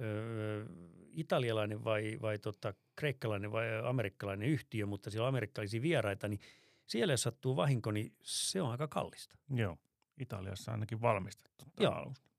[0.00, 0.66] öö,
[1.10, 6.40] italialainen vai, vai tota, kreikkalainen vai amerikkalainen yhtiö, mutta siellä on amerikkalaisia vieraita, niin
[6.86, 9.36] siellä jos sattuu vahinko, niin se on aika kallista.
[9.54, 9.78] joo.
[10.18, 11.94] Italiassa ainakin valmistettu tämä Joo.
[11.94, 12.29] alus.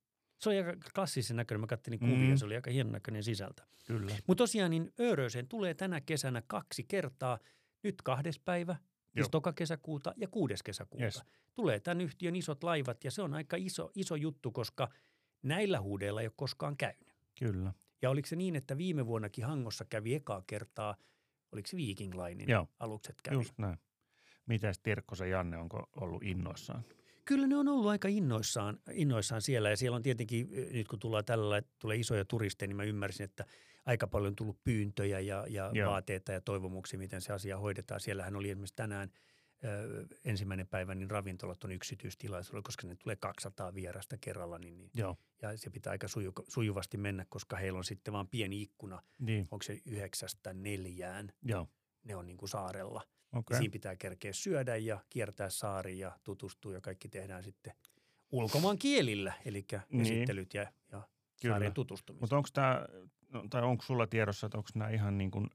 [0.42, 1.60] Se on aika klassisen näköinen.
[1.62, 2.38] Mä katselin kuvia, Mm.
[2.38, 3.64] se oli aika hienon näköinen sisältä.
[3.88, 4.16] Kyllä.
[4.28, 7.40] Mutta tosiaan niin Ööröseen tulee tänä kesänä kaksi kertaa.
[7.84, 8.76] Nyt kahdes päivä,
[9.14, 11.04] siis toka kesäkuuta ja kuudes kesäkuuta.
[11.04, 11.24] Yes.
[11.54, 14.90] Tulee tämän yhtiön isot laivat ja se on aika iso, iso juttu, koska
[15.44, 17.14] näillä huudeilla ei ole koskaan käynyt.
[17.40, 17.74] Kyllä.
[18.02, 20.96] Ja oliko se niin, että viime vuonnakin Hangossa kävi ekaa kertaa,
[21.52, 22.68] oliko se Viking Linein Joo.
[22.80, 23.36] alukset kävi?
[23.36, 23.78] Just näin.
[24.46, 26.84] Mitäs Tirkkosen Janne, onko ollut innoissaan?
[27.26, 31.26] Kyllä ne on ollut aika innoissaan, innoissaan siellä ja siellä on tietenkin, nyt kun tullaan
[31.26, 33.46] tällä lailla, että tulee isoja turisteja, niin mä ymmärsin, että
[33.86, 35.92] aika paljon on tullut pyyntöjä ja, ja Joo.
[35.92, 38.00] vaateita ja toivomuksia, miten se asia hoidetaan.
[38.00, 39.12] Siellähän oli esimerkiksi tänään
[39.64, 44.92] ö, ensimmäinen päivä, niin ravintolat on yksityistilaisuudella, koska ne tulee 200 vierasta kerralla, niin, niin,
[44.94, 45.18] Joo.
[45.42, 49.48] ja se pitää aika suju, sujuvasti mennä, koska heillä on sitten vaan pieni ikkuna, Niin,
[49.52, 51.68] onko se yhdeksästä neljään, joo.
[52.04, 53.02] ne on niin kuin saarella.
[53.36, 53.58] Okay.
[53.58, 57.74] Siinä pitää kerkeä syödä ja kiertää saari ja tutustua ja kaikki tehdään sitten
[58.32, 60.02] ulkomaan kielillä, eli Niin.
[60.02, 61.02] esittelyt ja, ja
[61.36, 62.24] saareen tutustumista.
[62.24, 62.86] Mutta onko tämä,
[63.30, 65.50] no, tai onko sulla tiedossa, että onko nämä ihan niin kuin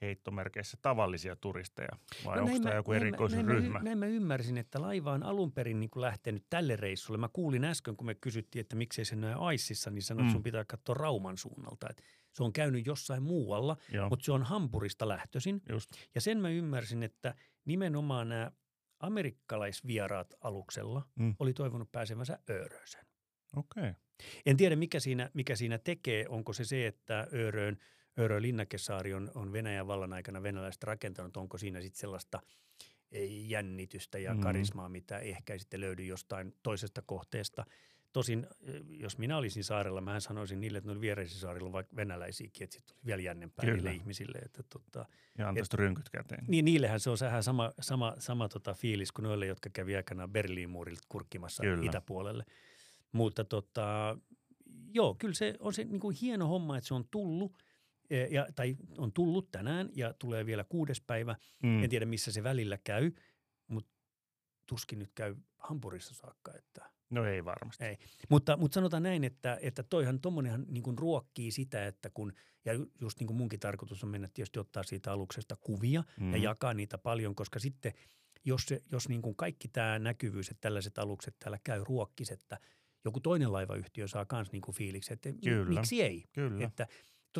[0.00, 1.88] heittomerkeissä tavallisia turisteja
[2.24, 5.12] vai no onko tämä mä- joku näin mä- erikoisen näin näin mä ymmärsin, että laiva
[5.12, 7.18] on alun perin niin kuin lähtenyt tälle reissulle.
[7.18, 10.28] Mä kuulin äsken, kun me kysyttiin, että miksei se näy Aississa, niin sanoin, Mm.
[10.28, 11.86] että sun pitää katsoa Rauman suunnalta.
[11.90, 15.62] Että se on käynyt jossain muualla, Joo, mutta se on Hampurista lähtöisin.
[15.68, 15.90] just.
[16.14, 18.50] Ja sen mä ymmärsin, että nimenomaan nämä
[19.00, 21.34] amerikkalaisvieraat aluksella Mm.
[21.38, 23.06] oli toivonut pääsevänsä Öörööseen.
[23.56, 23.82] Okei.
[23.82, 23.94] Okay.
[24.46, 26.24] En tiedä, mikä siinä, mikä siinä tekee.
[26.28, 27.76] Onko se se, että Ööröön,
[28.18, 31.36] Öörön linnakesaari on, on Venäjän vallan aikana venäläiset rakentanut.
[31.36, 32.40] Onko siinä sitten sellaista
[33.12, 34.40] ei, jännitystä ja Mm.
[34.40, 37.64] karismaa, mitä ehkä ei sitten löydy jostain toisesta kohteesta.
[38.12, 41.96] Tosin, eh, jos minä olisin saarella, mä sanoisin niille, että noilla viereisillä saarilla on vaikka
[41.96, 43.76] venäläisiäkin, että sitten vielä jännempää Kyllä.
[43.76, 44.38] niille ihmisille.
[44.38, 45.06] Että tota,
[45.38, 46.44] Ja antaisi rynkyt käteen.
[46.48, 50.30] niin niillehän se on vähän sama, sama, sama tota fiilis kuin noille, jotka kävi aikanaan
[50.30, 51.86] Berliin muurilta kurkkimassa Kyllä.
[51.86, 52.44] itäpuolelle.
[53.12, 54.18] Mutta tota,
[54.94, 57.52] joo, kyllä se on se niin kuin hieno homma, että se on tullut,
[58.30, 61.36] ja, tai on tullut tänään ja tulee vielä kuudes päivä.
[61.62, 61.82] Mm.
[61.84, 63.12] En tiedä, missä se välillä käy,
[63.68, 63.92] mutta
[64.66, 66.52] tuskin nyt käy Hampurissa saakka.
[66.54, 66.90] Että.
[67.10, 67.84] No ei varmasti.
[67.84, 67.96] Ei.
[68.28, 72.32] Mutta, mutta sanotaan näin, että, että toihan tuommoinenhan niin ruokkii sitä, että kun,
[72.64, 76.32] ja ju- just niin kuin munkin tarkoitus on mennä tietysti ottaa siitä aluksesta kuvia Mm.
[76.32, 77.92] ja jakaa niitä paljon, koska sitten
[78.44, 82.58] jos, se, jos niin kuin kaikki tämä näkyvyys, että tällaiset alukset täällä käy ruokkis, että
[83.04, 85.80] joku toinen laivayhtiö saa myös niin fiiliksi, että Kyllä.
[85.80, 86.24] miksi ei.
[86.32, 86.66] Kyllä.
[86.66, 86.86] Että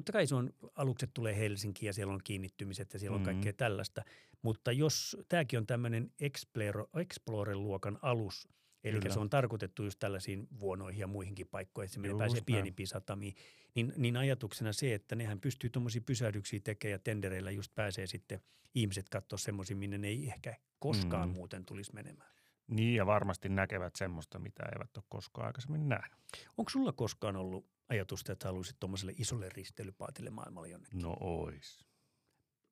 [0.00, 3.24] totta kai se on, alukset tulee Helsinkiin ja siellä on kiinnittymiset ja siellä on Mhm.
[3.24, 4.02] kaikkea tällaista.
[4.42, 8.48] Mutta jos tämäkin on tämmöinen Explorer- Explorer-luokan alus,
[8.84, 9.12] eli Kyllä.
[9.14, 13.34] se on tarkoitettu just tällaisiin vuonoihin ja muihinkin paikkoihin, että se menee pääsee pienimpiin satamiin,
[13.74, 18.40] niin, niin ajatuksena se, että nehän pystyy tuommoisia pysähdyksiä tekemään ja tendereillä just pääsee sitten
[18.74, 21.34] ihmiset katsoa semmoisia, minne ne ei ehkä koskaan Mm.
[21.34, 22.35] muuten tulisi menemään.
[22.66, 26.18] Niin ja varmasti näkevät semmoista, mitä eivät ole koskaan aikaisemmin nähnyt.
[26.56, 31.02] Onko sulla koskaan ollut ajatusta, että haluaisit tuommoiselle isolle risteilypaatille maailmalle jonnekin?
[31.02, 31.86] No ois.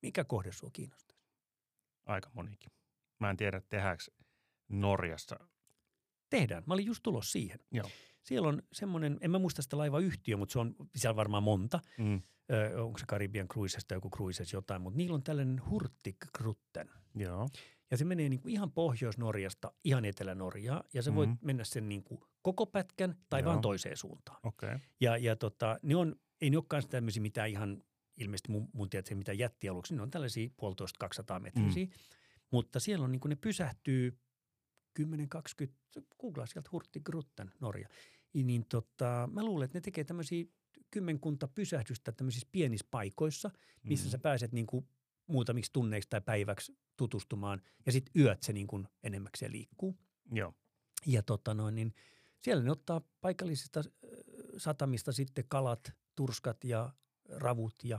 [0.02, 1.18] Mikä kohde sua kiinnostaa?
[2.06, 2.72] Aika monikin.
[3.20, 4.04] Mä en tiedä, tehdäänkö
[4.68, 5.36] Norjassa.
[6.30, 6.62] Tehdään.
[6.66, 7.60] Mä olin just tulos siihen.
[7.70, 7.90] Joo.
[8.22, 11.80] siellä on semmoinen, en mä muista sitä laivayhtiö, mutta se on siellä varmaan monta.
[11.98, 12.22] Mm.
[12.52, 16.90] Ö, onko se Caribbean Cruises tai joku Cruises jotain, mutta niillä on tällainen Hurtigruten.
[17.14, 17.48] Joo.
[17.94, 21.38] Ja se menee niin kuin ihan Pohjois-Norjasta ihan Etelä-Norjaa ja sä voit Mhm.
[21.42, 23.46] mennä sen niin kuin koko pätkän tai Joo.
[23.50, 24.38] vaan toiseen suuntaan.
[24.42, 24.78] Okay.
[25.00, 27.82] Ja, ja tota, ne on, ei ne olekaan tämmöisiä mitään ihan,
[28.16, 31.84] ilmeisesti mun, mun tiedätkö, mitään jättialuksia, ne on tällaisia puolitoista 200 metrisiä.
[31.84, 31.90] Mm.
[32.50, 34.18] Mutta siellä on niin kuin ne pysähtyy
[35.00, 37.88] 10-20, googlaa sieltä Hurtigruten, Norja.
[38.34, 40.44] Ja Niin tota, mä luulen, että ne tekee tämmöisiä
[40.90, 43.50] kymmenkunta pysähdystä tämmöisissä pienissä paikoissa,
[43.82, 44.10] missä mm.
[44.10, 44.88] sä pääset niin kuin
[45.26, 47.62] muutamiksi tunneiksi tai päiväksi tutustumaan.
[47.86, 49.96] Ja sitten yöt se niin kuin enemmäkseen liikkuu.
[50.32, 50.54] Joo.
[51.06, 51.94] Ja tota noin, niin
[52.40, 53.82] siellä ne ottaa paikallisista
[54.56, 56.90] satamista sitten kalat, turskat ja
[57.28, 57.98] ravut ja,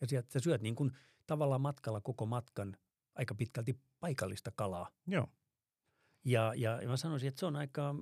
[0.00, 0.92] ja sieltä sä syöt niin kuin
[1.26, 2.76] tavallaan matkalla koko matkan
[3.14, 4.90] aika pitkälti paikallista kalaa.
[5.06, 5.28] Joo.
[6.24, 7.94] Ja, ja, ja mä sanoisin, että se on aika,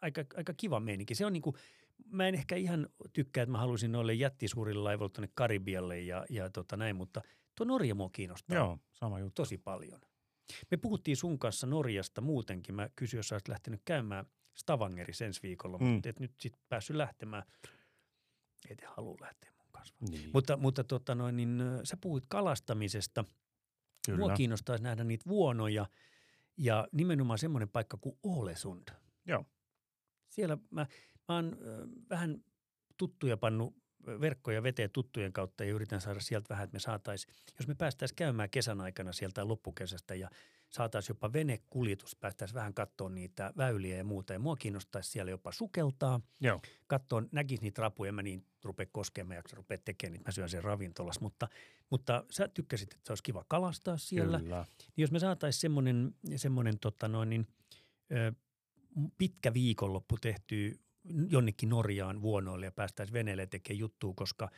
[0.00, 1.14] aika, aika kiva meininki.
[1.14, 1.56] Se on niin kuin,
[2.06, 6.50] mä en ehkä ihan tykkää, että mä haluaisin noille jättisuurille laivoille tuonne Karibialle ja, ja
[6.50, 7.22] tota näin, mutta
[7.54, 9.42] tuo Norja mua kiinnostaa Joo, sama juttu.
[9.42, 10.00] tosi paljon.
[10.70, 12.74] Me puhuttiin sun kanssa Norjasta muutenkin.
[12.74, 15.84] Mä kysyin, jos sä olisit lähtenyt käymään Stavangerissa ensi viikolla, Mm.
[15.86, 17.42] mutta et nyt sit päässyt lähtemään.
[18.68, 19.94] Et halua lähteä mun kanssa.
[20.10, 20.30] Niin.
[20.34, 23.24] Mutta, mutta tota noin, niin, sä puhuit kalastamisesta.
[24.06, 24.18] Kyllä.
[24.18, 25.86] Mua kiinnostaisi nähdä niitä vuonoja
[26.56, 28.88] ja nimenomaan semmoinen paikka kuin Ålesund.
[29.26, 29.44] Joo.
[30.28, 30.86] Siellä mä,
[31.28, 31.56] mä oon
[32.10, 32.44] vähän
[32.96, 33.74] tuttuja pannu
[34.06, 38.16] verkkoja veteen tuttujen kautta ja yritän saada sieltä vähän, että me saataisiin, jos me päästäisiin
[38.16, 40.30] käymään kesän aikana sieltä loppukesästä ja
[40.70, 44.32] saataisiin jopa venekuljetus, päästäisiin vähän katsoa niitä väyliä ja muuta.
[44.32, 46.60] Ja mua kiinnostaisi siellä jopa sukeltaa, Joo.
[46.86, 50.32] katsoa, näkisi niitä rapuja, en mä niin rupea koskemaan, mä jaksa rupea tekemään niitä, mä
[50.32, 51.20] syön sen ravintolas.
[51.20, 51.48] Mutta,
[51.90, 54.40] mutta sä tykkäsit, että se olisi kiva kalastaa siellä.
[54.40, 54.64] Kyllä.
[54.78, 57.46] Niin jos me saataisiin semmoinen, semmoinen tota noin, niin,
[58.12, 58.32] ö,
[59.18, 60.70] pitkä viikonloppu tehtyä
[61.28, 64.48] jonnekin Norjaan vuonoille ja päästäisiin veneelle tekemään juttua, koska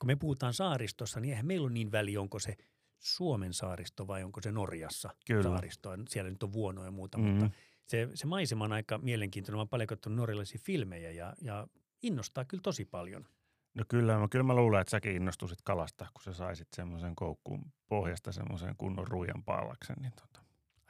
[0.00, 2.56] kun me puhutaan saaristossa, niin eihän meillä ole niin väli, onko se
[2.98, 5.42] Suomen saaristo vai onko se Norjassa Kyllä.
[5.42, 5.90] saaristo.
[6.08, 7.26] Siellä nyt on vuonoja ja muuta, Mhm.
[7.28, 7.50] mutta
[7.86, 9.56] se, se maisema on aika mielenkiintoinen.
[9.56, 11.66] Mä oon paljon katsonut norjalaisia filmejä ja, ja
[12.02, 13.26] innostaa kyllä tosi paljon.
[13.74, 17.72] No kyllä, mä, kyllä mä luulen, että säkin innostuisit kalastaa, kun sä saisit semmoisen koukkuun
[17.88, 19.96] pohjasta semmoisen kunnon ruijan pallaksen.
[20.00, 20.42] Niin tota.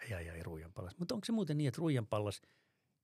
[0.02, 0.98] Ai ai ai, ruijanpallas.
[0.98, 2.40] Mutta onko se muuten niin, että ruijanpallas,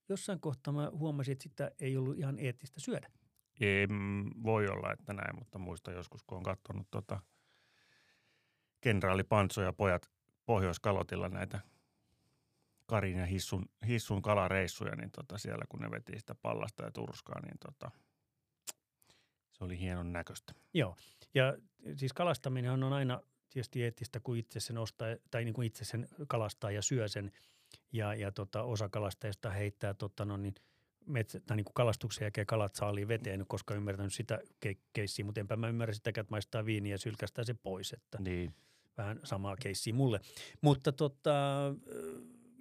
[0.08, 3.10] jossain kohtaa mä huomasin, että sitä ei ollut ihan eettistä syödä.
[3.60, 3.88] Ei,
[4.42, 7.20] voi olla, että näin, mutta muista joskus, kun on katsonut tota
[8.80, 10.10] kenraali Pantso ja pojat
[10.46, 11.60] Pohjoiskalotilla näitä
[12.86, 17.40] Karin ja Hissun, Hissun kalareissuja, niin tota siellä kun ne veti sitä pallasta ja turskaa,
[17.40, 17.90] niin tota,
[19.52, 20.54] se oli hienon näköistä.
[20.74, 20.96] Joo,
[21.34, 21.56] ja
[21.96, 26.08] siis kalastaminen on aina tietysti eettistä, kun itse sen ostaa, tai niin kuin itse sen
[26.28, 27.32] kalastaa ja syö sen.
[27.92, 30.54] Ja, ja tota, osa kalastajista heittää tota, no niin,
[31.06, 35.40] metsä, tai niin kuin kalastuksen jälkeen kalat saaliin veteen, koskaan ymmärtänyt sitä ke- keissiä, mutta
[35.40, 38.54] enpä mä ymmärrä sitäkään, että maistaa viiniä ja sylkästää se pois, että Niin,
[38.96, 40.20] vähän samaa keissiä mulle.
[40.60, 41.30] Mutta tota,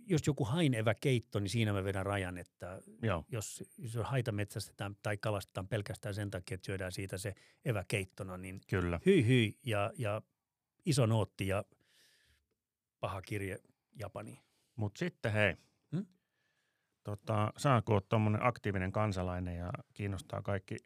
[0.08, 4.96] jos joku hainevä keitto, niin siinä mä vedän rajan, että joo, jos, jos haita metsästetään
[5.04, 9.00] tai kalastetaan pelkästään sen takia, että syödään siitä se evä keittona, niin kyllä.
[9.06, 10.22] hyi hyi ja, ja
[10.86, 11.64] iso nootti ja
[13.00, 13.60] paha kirje
[13.96, 14.47] Japaniin.
[14.78, 15.56] Mutta sitten hei,
[15.92, 16.06] Hmm?
[17.04, 20.78] tota, saanko oot tuommoinen aktiivinen kansalainen ja kiinnostaa kaikki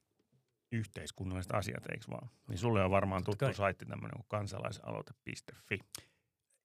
[0.71, 2.29] yhteiskunnalliset asiat, eikö vaan?
[2.49, 3.53] Niin sulle on varmaan Totta tuttu kai.
[3.53, 5.79] saitti tämmöinen kuin kansalaisaloite.fi.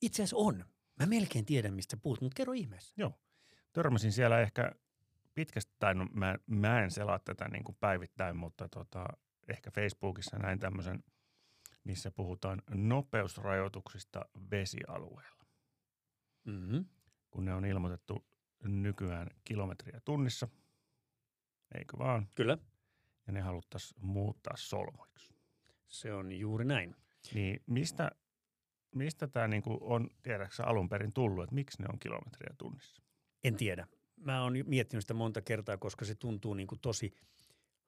[0.02, 0.64] Itse asiassa on.
[1.00, 2.94] Mä melkein tiedän, mistä puhut, mutta kerro ihmeessä.
[3.72, 4.72] Törmäsin siellä ehkä
[5.34, 9.06] pitkästä, tai no mä, mä en selaa tätä niin kuin päivittäin, mutta tota,
[9.48, 11.04] ehkä Facebookissa näin tämmöisen,
[11.84, 15.44] missä puhutaan nopeusrajoituksista vesialueella.
[16.44, 16.84] Mm-hmm.
[17.36, 18.26] Kun ne on ilmoitettu
[18.64, 20.48] nykyään kilometriä tunnissa,
[21.78, 22.28] eikö vaan?
[22.34, 22.58] Kyllä.
[23.26, 25.34] Ja ne haluttaisiin muuttaa solmuiksi.
[25.88, 26.96] Se on juuri näin.
[27.34, 28.10] Niin mistä,
[28.94, 33.02] mistä tämä niinku on, tiedätkö sä, alun perin tullut, että miksi ne on kilometriä tunnissa?
[33.44, 33.86] En tiedä.
[34.16, 37.12] Mä oon miettinyt sitä monta kertaa, koska se tuntuu niin kuin tosi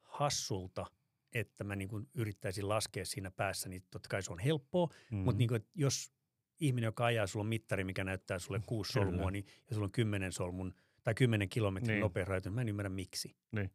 [0.02, 0.86] hassulta,
[1.34, 5.18] että mä niin kuin yrittäisin laskea siinä päässä, niin totta kai se on helppoa, Mm.
[5.18, 6.17] Mutta niin kuin, jos
[6.60, 9.06] ihminen, joka ajaa, sulla on mittari, mikä näyttää sulle kuusi Kyllä.
[9.06, 11.94] solmua, niin, ja sulla on kymmenen solmun tai kymmenen kilometrin Niin.
[11.94, 12.00] niin.
[12.02, 13.36] nopea rajoitus, mä en ymmärrä miksi.
[13.50, 13.68] Kyllä.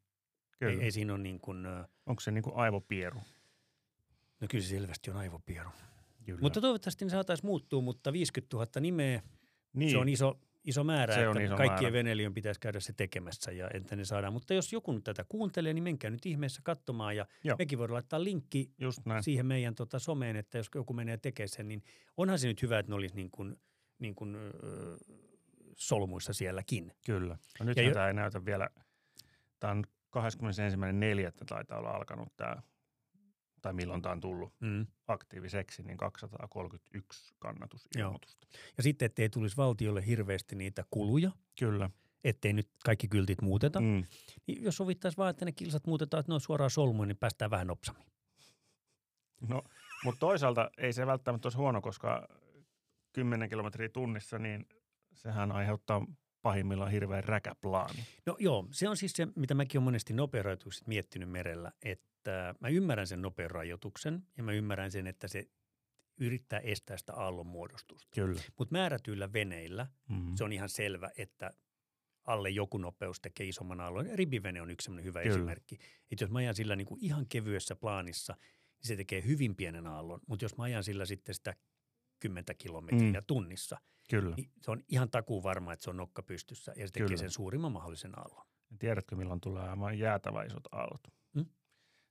[0.62, 1.65] Ei, ei siinä ole niin kuin,
[2.06, 3.19] Onko se niinku aivopieru?
[4.41, 5.69] no kyllä se selvästi on aivopieru.
[6.26, 6.41] Kyllä.
[6.41, 9.30] Mutta toivottavasti ne saataisiin muuttua, mutta 50 000 nimeä, niin,
[9.74, 9.91] niin.
[9.91, 11.93] se on iso, iso määrä, Se on että iso kaikkien määrä.
[11.93, 14.34] veneliön pitäisi käydä se tekemässä ja että ne saadaan.
[14.34, 17.56] Mutta jos joku nyt tätä kuuntelee, niin menkää nyt ihmeessä katsomaan ja Joo.
[17.60, 18.71] Mekin voidaan laittaa linkki
[19.21, 21.84] siihen meidän tota, someen, että jos joku menee tekemään sen, niin
[22.17, 23.56] onhan se nyt hyvä, että ne olisi niin kuin,
[23.99, 24.49] niin kuin, ö,
[25.78, 26.91] solmuissa sielläkin.
[27.06, 27.38] Kyllä.
[27.60, 28.69] No nyt jo- tämä ei näytä vielä
[29.60, 31.32] Tämä on 21.4.
[31.45, 32.62] taitaa olla alkanut tämä,
[33.63, 34.88] tai milloin tämä on tullut Mm.
[35.08, 38.47] aktiiviseksi, niin 231 kannatusilmoitusta.
[38.78, 41.89] Ja sitten, ettei tulisi valtiolle hirveästi niitä kuluja, Kyllä.
[42.23, 43.80] ettei nyt kaikki kyltit muuteta.
[43.80, 44.04] Mm.
[44.47, 47.52] Niin jos sovittaisiin vaan, että ne kilsat muutetaan, että ne on suoraan solmuun, niin päästään
[47.52, 48.06] vähän nopsammin.
[49.47, 49.63] No,
[50.04, 52.28] mutta toisaalta ei se välttämättä olisi huono, koska
[53.13, 54.65] 10 kilometriä tunnissa, niin
[55.13, 56.06] sehän aiheuttaa
[56.41, 58.04] pahimmillaan hirveän räkäplaani.
[58.26, 62.12] No joo, se on siis se, mitä mäkin olen monesti nopearajoitukset miettinyt merellä, että
[62.59, 65.45] mä ymmärrän sen nopean rajoituksen ja mä ymmärrän sen, että se
[66.19, 68.09] yrittää estää sitä aallonmuodostusta.
[68.15, 68.41] Kyllä.
[68.59, 70.36] Mutta määrätyillä veneillä Mm.
[70.36, 71.53] se on ihan selvä, että
[72.27, 74.05] alle joku nopeus tekee isomman aallon.
[74.13, 75.36] Ribivene on yksi hyvä Kyllä.
[75.36, 75.75] esimerkki.
[76.12, 79.88] Että jos mä ajan sillä niin kuin ihan kevyessä plaanissa, niin se tekee hyvin pienen
[79.88, 80.19] aallon.
[80.27, 81.53] Mutta jos mä ajan sillä sitten sitä
[82.19, 83.25] 10 kilometriä Mm.
[83.27, 83.77] tunnissa,
[84.09, 84.36] Kyllä.
[84.36, 87.17] niin se on ihan takuu varma, että se on nokka pystyssä ja se tekee Kyllä.
[87.19, 88.47] sen suurimman mahdollisen aallon.
[88.79, 91.01] Tiedätkö, milloin tulee aivan jäätävä isot aallot?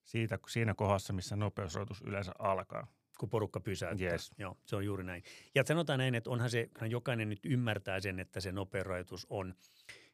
[0.04, 2.86] Siitä, siinä kohdassa, missä nopeusrajoitus yleensä alkaa.
[3.18, 4.10] kun porukka pysäyttää.
[4.12, 4.30] Yes.
[4.38, 5.22] Joo, se on juuri näin.
[5.54, 9.54] Ja sanotaan näin, että onhan se, jokainen nyt ymmärtää sen, että se nopeusrajoitus on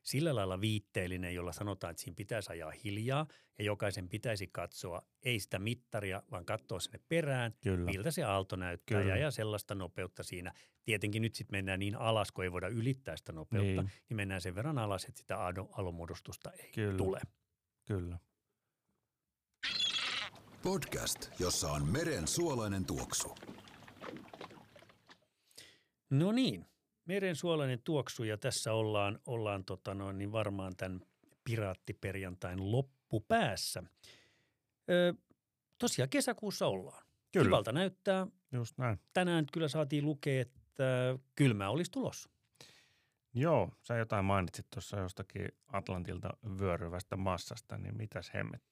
[0.03, 3.27] sillä lailla viitteellinen, jolla sanotaan, että siinä pitäisi ajaa hiljaa
[3.59, 7.85] ja jokaisen pitäisi katsoa, ei sitä mittaria, vaan katsoa sinne perään, Kyllä.
[7.91, 9.17] miltä se aalto näyttää Kyllä.
[9.17, 10.53] ja, sellaista nopeutta siinä.
[10.85, 14.17] Tietenkin nyt sitten mennään niin alas, kun ei voida ylittää sitä nopeutta, niin, Niin.
[14.17, 16.97] mennään sen verran alas, että sitä aallonmuodostusta ei Kyllä.
[16.99, 17.21] tule.
[17.85, 18.19] Kyllä.
[20.63, 23.35] Podcast, jossa on meren suolainen tuoksu.
[26.11, 26.67] No niin,
[27.05, 31.01] meren suolainen tuoksu ja tässä ollaan, ollaan tota noin, niin varmaan tämän
[31.45, 33.83] piraattiperjantain loppupäässä.
[34.91, 35.15] Ö,
[35.79, 37.05] tosiaan kesäkuussa ollaan.
[37.33, 37.45] Kyllä.
[37.45, 38.27] Kivalta näyttää.
[38.53, 39.01] Just näin.
[39.13, 42.31] Tänään kyllä saatiin lukea, että kylmä olisi tulossa.
[43.35, 48.68] Joo, sä jotain mainitsit tuossa jostakin Atlantilta vyöryvästä massasta, niin mitäs hemmettiä?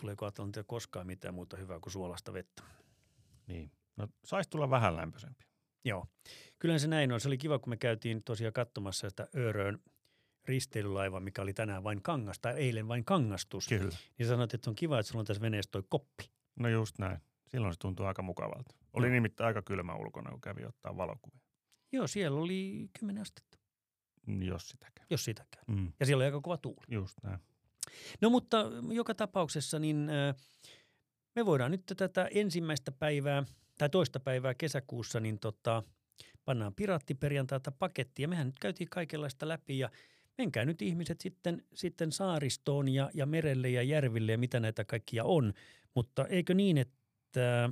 [0.00, 2.62] Tuleeko Atlantia koskaan mitään muuta hyvää kuin suolasta vettä?
[3.46, 3.70] Niin.
[3.96, 5.44] No, saisi tulla vähän lämpöisempi.
[5.84, 6.06] Joo.
[6.58, 7.20] Kyllä se näin on.
[7.20, 9.78] Se oli kiva, kun me käytiin tosiaan katsomassa sitä Örön
[10.44, 13.68] risteilylaiva, mikä oli tänään vain kangas, tai eilen vain kangastus.
[13.68, 13.96] Kyllä.
[14.18, 16.30] Niin sanoit, että on kiva, että sulla on tässä veneessä toi koppi.
[16.56, 17.18] No just näin.
[17.46, 18.74] Silloin se tuntuu aika mukavalta.
[18.92, 19.12] Oli Joo.
[19.12, 21.40] nimittäin aika kylmä ulkona, kun kävi ottaa valokuvia.
[21.92, 23.58] Joo, siellä oli 10 astetta,
[24.26, 25.06] Jos sitäkään.
[25.10, 25.64] jos sitäkään.
[25.68, 25.92] Mm.
[26.00, 26.86] Ja siellä oli aika kova tuuli.
[26.88, 27.38] Just näin.
[28.20, 28.56] No mutta
[28.90, 30.10] joka tapauksessa niin
[31.36, 33.44] me voidaan nyt tätä ensimmäistä päivää
[33.78, 35.82] tai toista päivää kesäkuussa niin tota,
[36.44, 39.90] pannaan piraattiperjantaita pakettiin ja mehän nyt käytiin kaikenlaista läpi ja
[40.38, 45.24] menkää nyt ihmiset sitten, sitten saaristoon ja, ja merelle ja järville ja mitä näitä kaikkia
[45.24, 45.52] on.
[45.94, 47.70] Mutta eikö niin, että,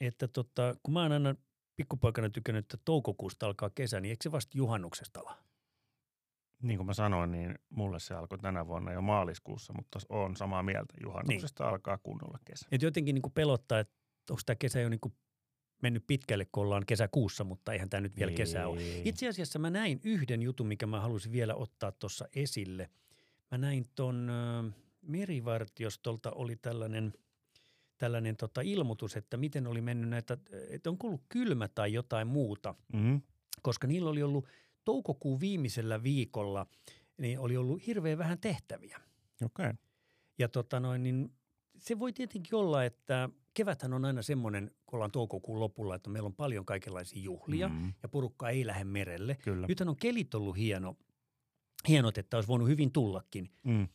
[0.00, 1.34] että tota, kun mä oon aina
[1.76, 5.38] pikkupoikana tykännyt, että toukokuusta alkaa kesä, niin eikö se vasta juhannuksesta ala?
[6.64, 10.62] Niin kuin mä sanoin, niin mulle se alkoi tänä vuonna jo maaliskuussa, mutta on samaa
[10.62, 10.94] mieltä.
[11.02, 11.70] Juhannuksesta niin.
[11.72, 12.66] alkaa kunnolla kesä.
[12.72, 13.94] Et jotenkin niin kuin pelottaa, että
[14.30, 15.14] onko tämä kesä jo niin kuin
[15.82, 18.36] mennyt pitkälle, kun ollaan kesäkuussa, mutta eihän tämä nyt vielä Niin.
[18.36, 18.80] kesä ole.
[19.04, 22.90] Itse asiassa mä näin yhden jutun, mikä mä halusin vielä ottaa tuossa esille.
[23.50, 24.70] Mä näin ton ö,
[25.02, 27.12] merivartiostolta oli tällainen,
[27.98, 30.38] tällainen tota ilmoitus, että miten oli mennyt näitä,
[30.70, 33.20] että on ollut kylmä tai jotain muuta, Mm-hmm.
[33.62, 34.48] koska niillä oli ollut
[34.84, 36.66] toukokuun viimeisellä viikolla,
[37.16, 39.00] niin oli ollut hirveän vähän tehtäviä.
[39.44, 39.66] Okei.
[39.66, 39.74] Okay.
[40.38, 41.32] Ja tota noin, niin
[41.78, 46.26] se voi tietenkin olla, että keväthän on aina semmoinen, kun ollaan toukokuun lopulla, että meillä
[46.26, 47.92] on paljon kaikenlaisia juhlia mm.
[48.02, 49.36] Ja porukka ei lähde merelle.
[49.42, 49.66] kyllä.
[49.66, 50.96] Nythän on kelit ollut hieno,
[51.88, 53.50] hienot, että olisi voinut hyvin tullakin.
[53.62, 53.88] Mm.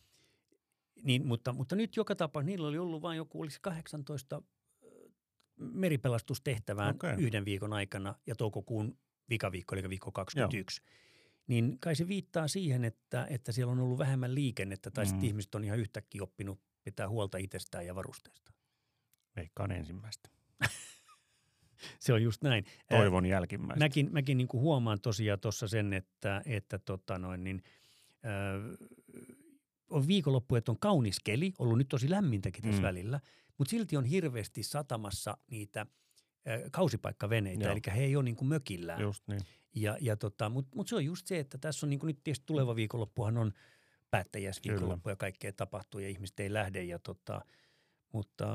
[1.02, 4.42] Niin, mutta, mutta nyt joka tapauksessa niillä oli ollut vain joku, olisi 18
[4.82, 5.10] ö,
[5.56, 7.14] meripelastustehtävään Okei.
[7.18, 8.98] yhden viikon aikana ja toukokuun
[9.30, 10.82] vikaviikko, eli viikko 21.
[11.46, 15.08] Niin kai se viittaa siihen, että, että siellä on ollut vähemmän liikennettä tai mm.
[15.08, 15.28] sitten Mm.
[15.28, 18.52] ihmiset on ihan yhtäkkiä oppinut pitää huolta itsestään ja varusteista.
[19.36, 20.30] Veikkaan ensimmäistä.
[21.98, 22.64] Se on just näin.
[22.88, 23.84] Toivon jälkimmäistä.
[23.84, 27.62] Mäkin, mäkin niin kuin huomaan tosiaan tuossa sen, että, että tota noin, niin,
[28.24, 28.88] äh,
[29.90, 32.86] on viikonloppu, että on kaunis keli, ollut nyt tosi lämmintäkin tässä mm.
[32.86, 33.20] Välillä,
[33.58, 35.86] mutta silti on hirveästi satamassa niitä
[36.70, 37.72] kausipaikkaveneitä, Joo.
[37.72, 39.00] eli he ei ole niin kuin mökillään.
[39.00, 39.40] Just niin.
[39.74, 42.24] Ja, ja tota, Mutta mut se on just se, että tässä on niin kuin nyt
[42.24, 43.52] tietysti tuleva viikonloppuhan on
[44.10, 46.82] päättäjäisviikonloppu ja kaikkea tapahtuu ja ihmiset ei lähde.
[46.82, 47.40] Ja tota,
[48.12, 48.46] mutta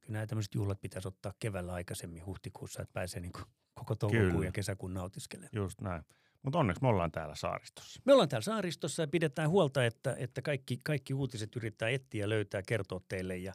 [0.00, 4.44] kyllä nämä tämmöiset juhlat pitäisi ottaa keväällä aikaisemmin huhtikuussa, että pääsee niin kuin koko toukokuun
[4.44, 5.50] ja kesäkuun nautiskelemaan.
[5.52, 6.02] Just näin.
[6.42, 8.00] Mutta onneksi me ollaan täällä saaristossa.
[8.04, 12.28] Me ollaan täällä saaristossa ja pidetään huolta, että, että kaikki, kaikki uutiset yrittää etsiä ja
[12.28, 13.36] löytää, kertoa teille.
[13.36, 13.52] Ja,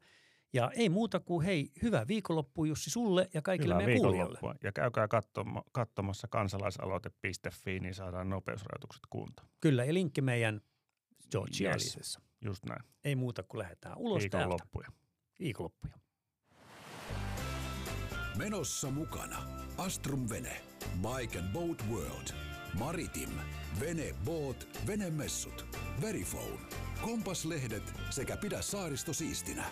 [0.53, 4.39] ja ei muuta kuin hei, hyvää viikonloppua Jussi sulle ja kaikille Hyvää meidän kuulijoille.
[4.63, 9.49] Ja käykää katsoma, katsomassa kansalaisaloite.fi, niin saadaan nopeusrajoitukset kuntoon.
[9.61, 10.61] Kyllä, ja linkki meidän
[11.31, 12.19] Georgialisessa.
[12.19, 12.83] Yes, just näin.
[13.03, 14.87] Ei muuta kuin lähdetään ulos Viikonloppuja.
[14.87, 15.03] täältä.
[15.39, 15.93] Viikonloppuja.
[18.37, 19.37] Menossa mukana
[19.77, 20.61] Astrum Vene,
[21.01, 22.27] Bike and Boat World,
[22.79, 23.29] Maritim,
[23.79, 25.65] Vene Boat, Venemessut,
[26.01, 26.59] Verifone,
[27.01, 29.65] Kompaslehdet sekä Pidä saaristo siistinä.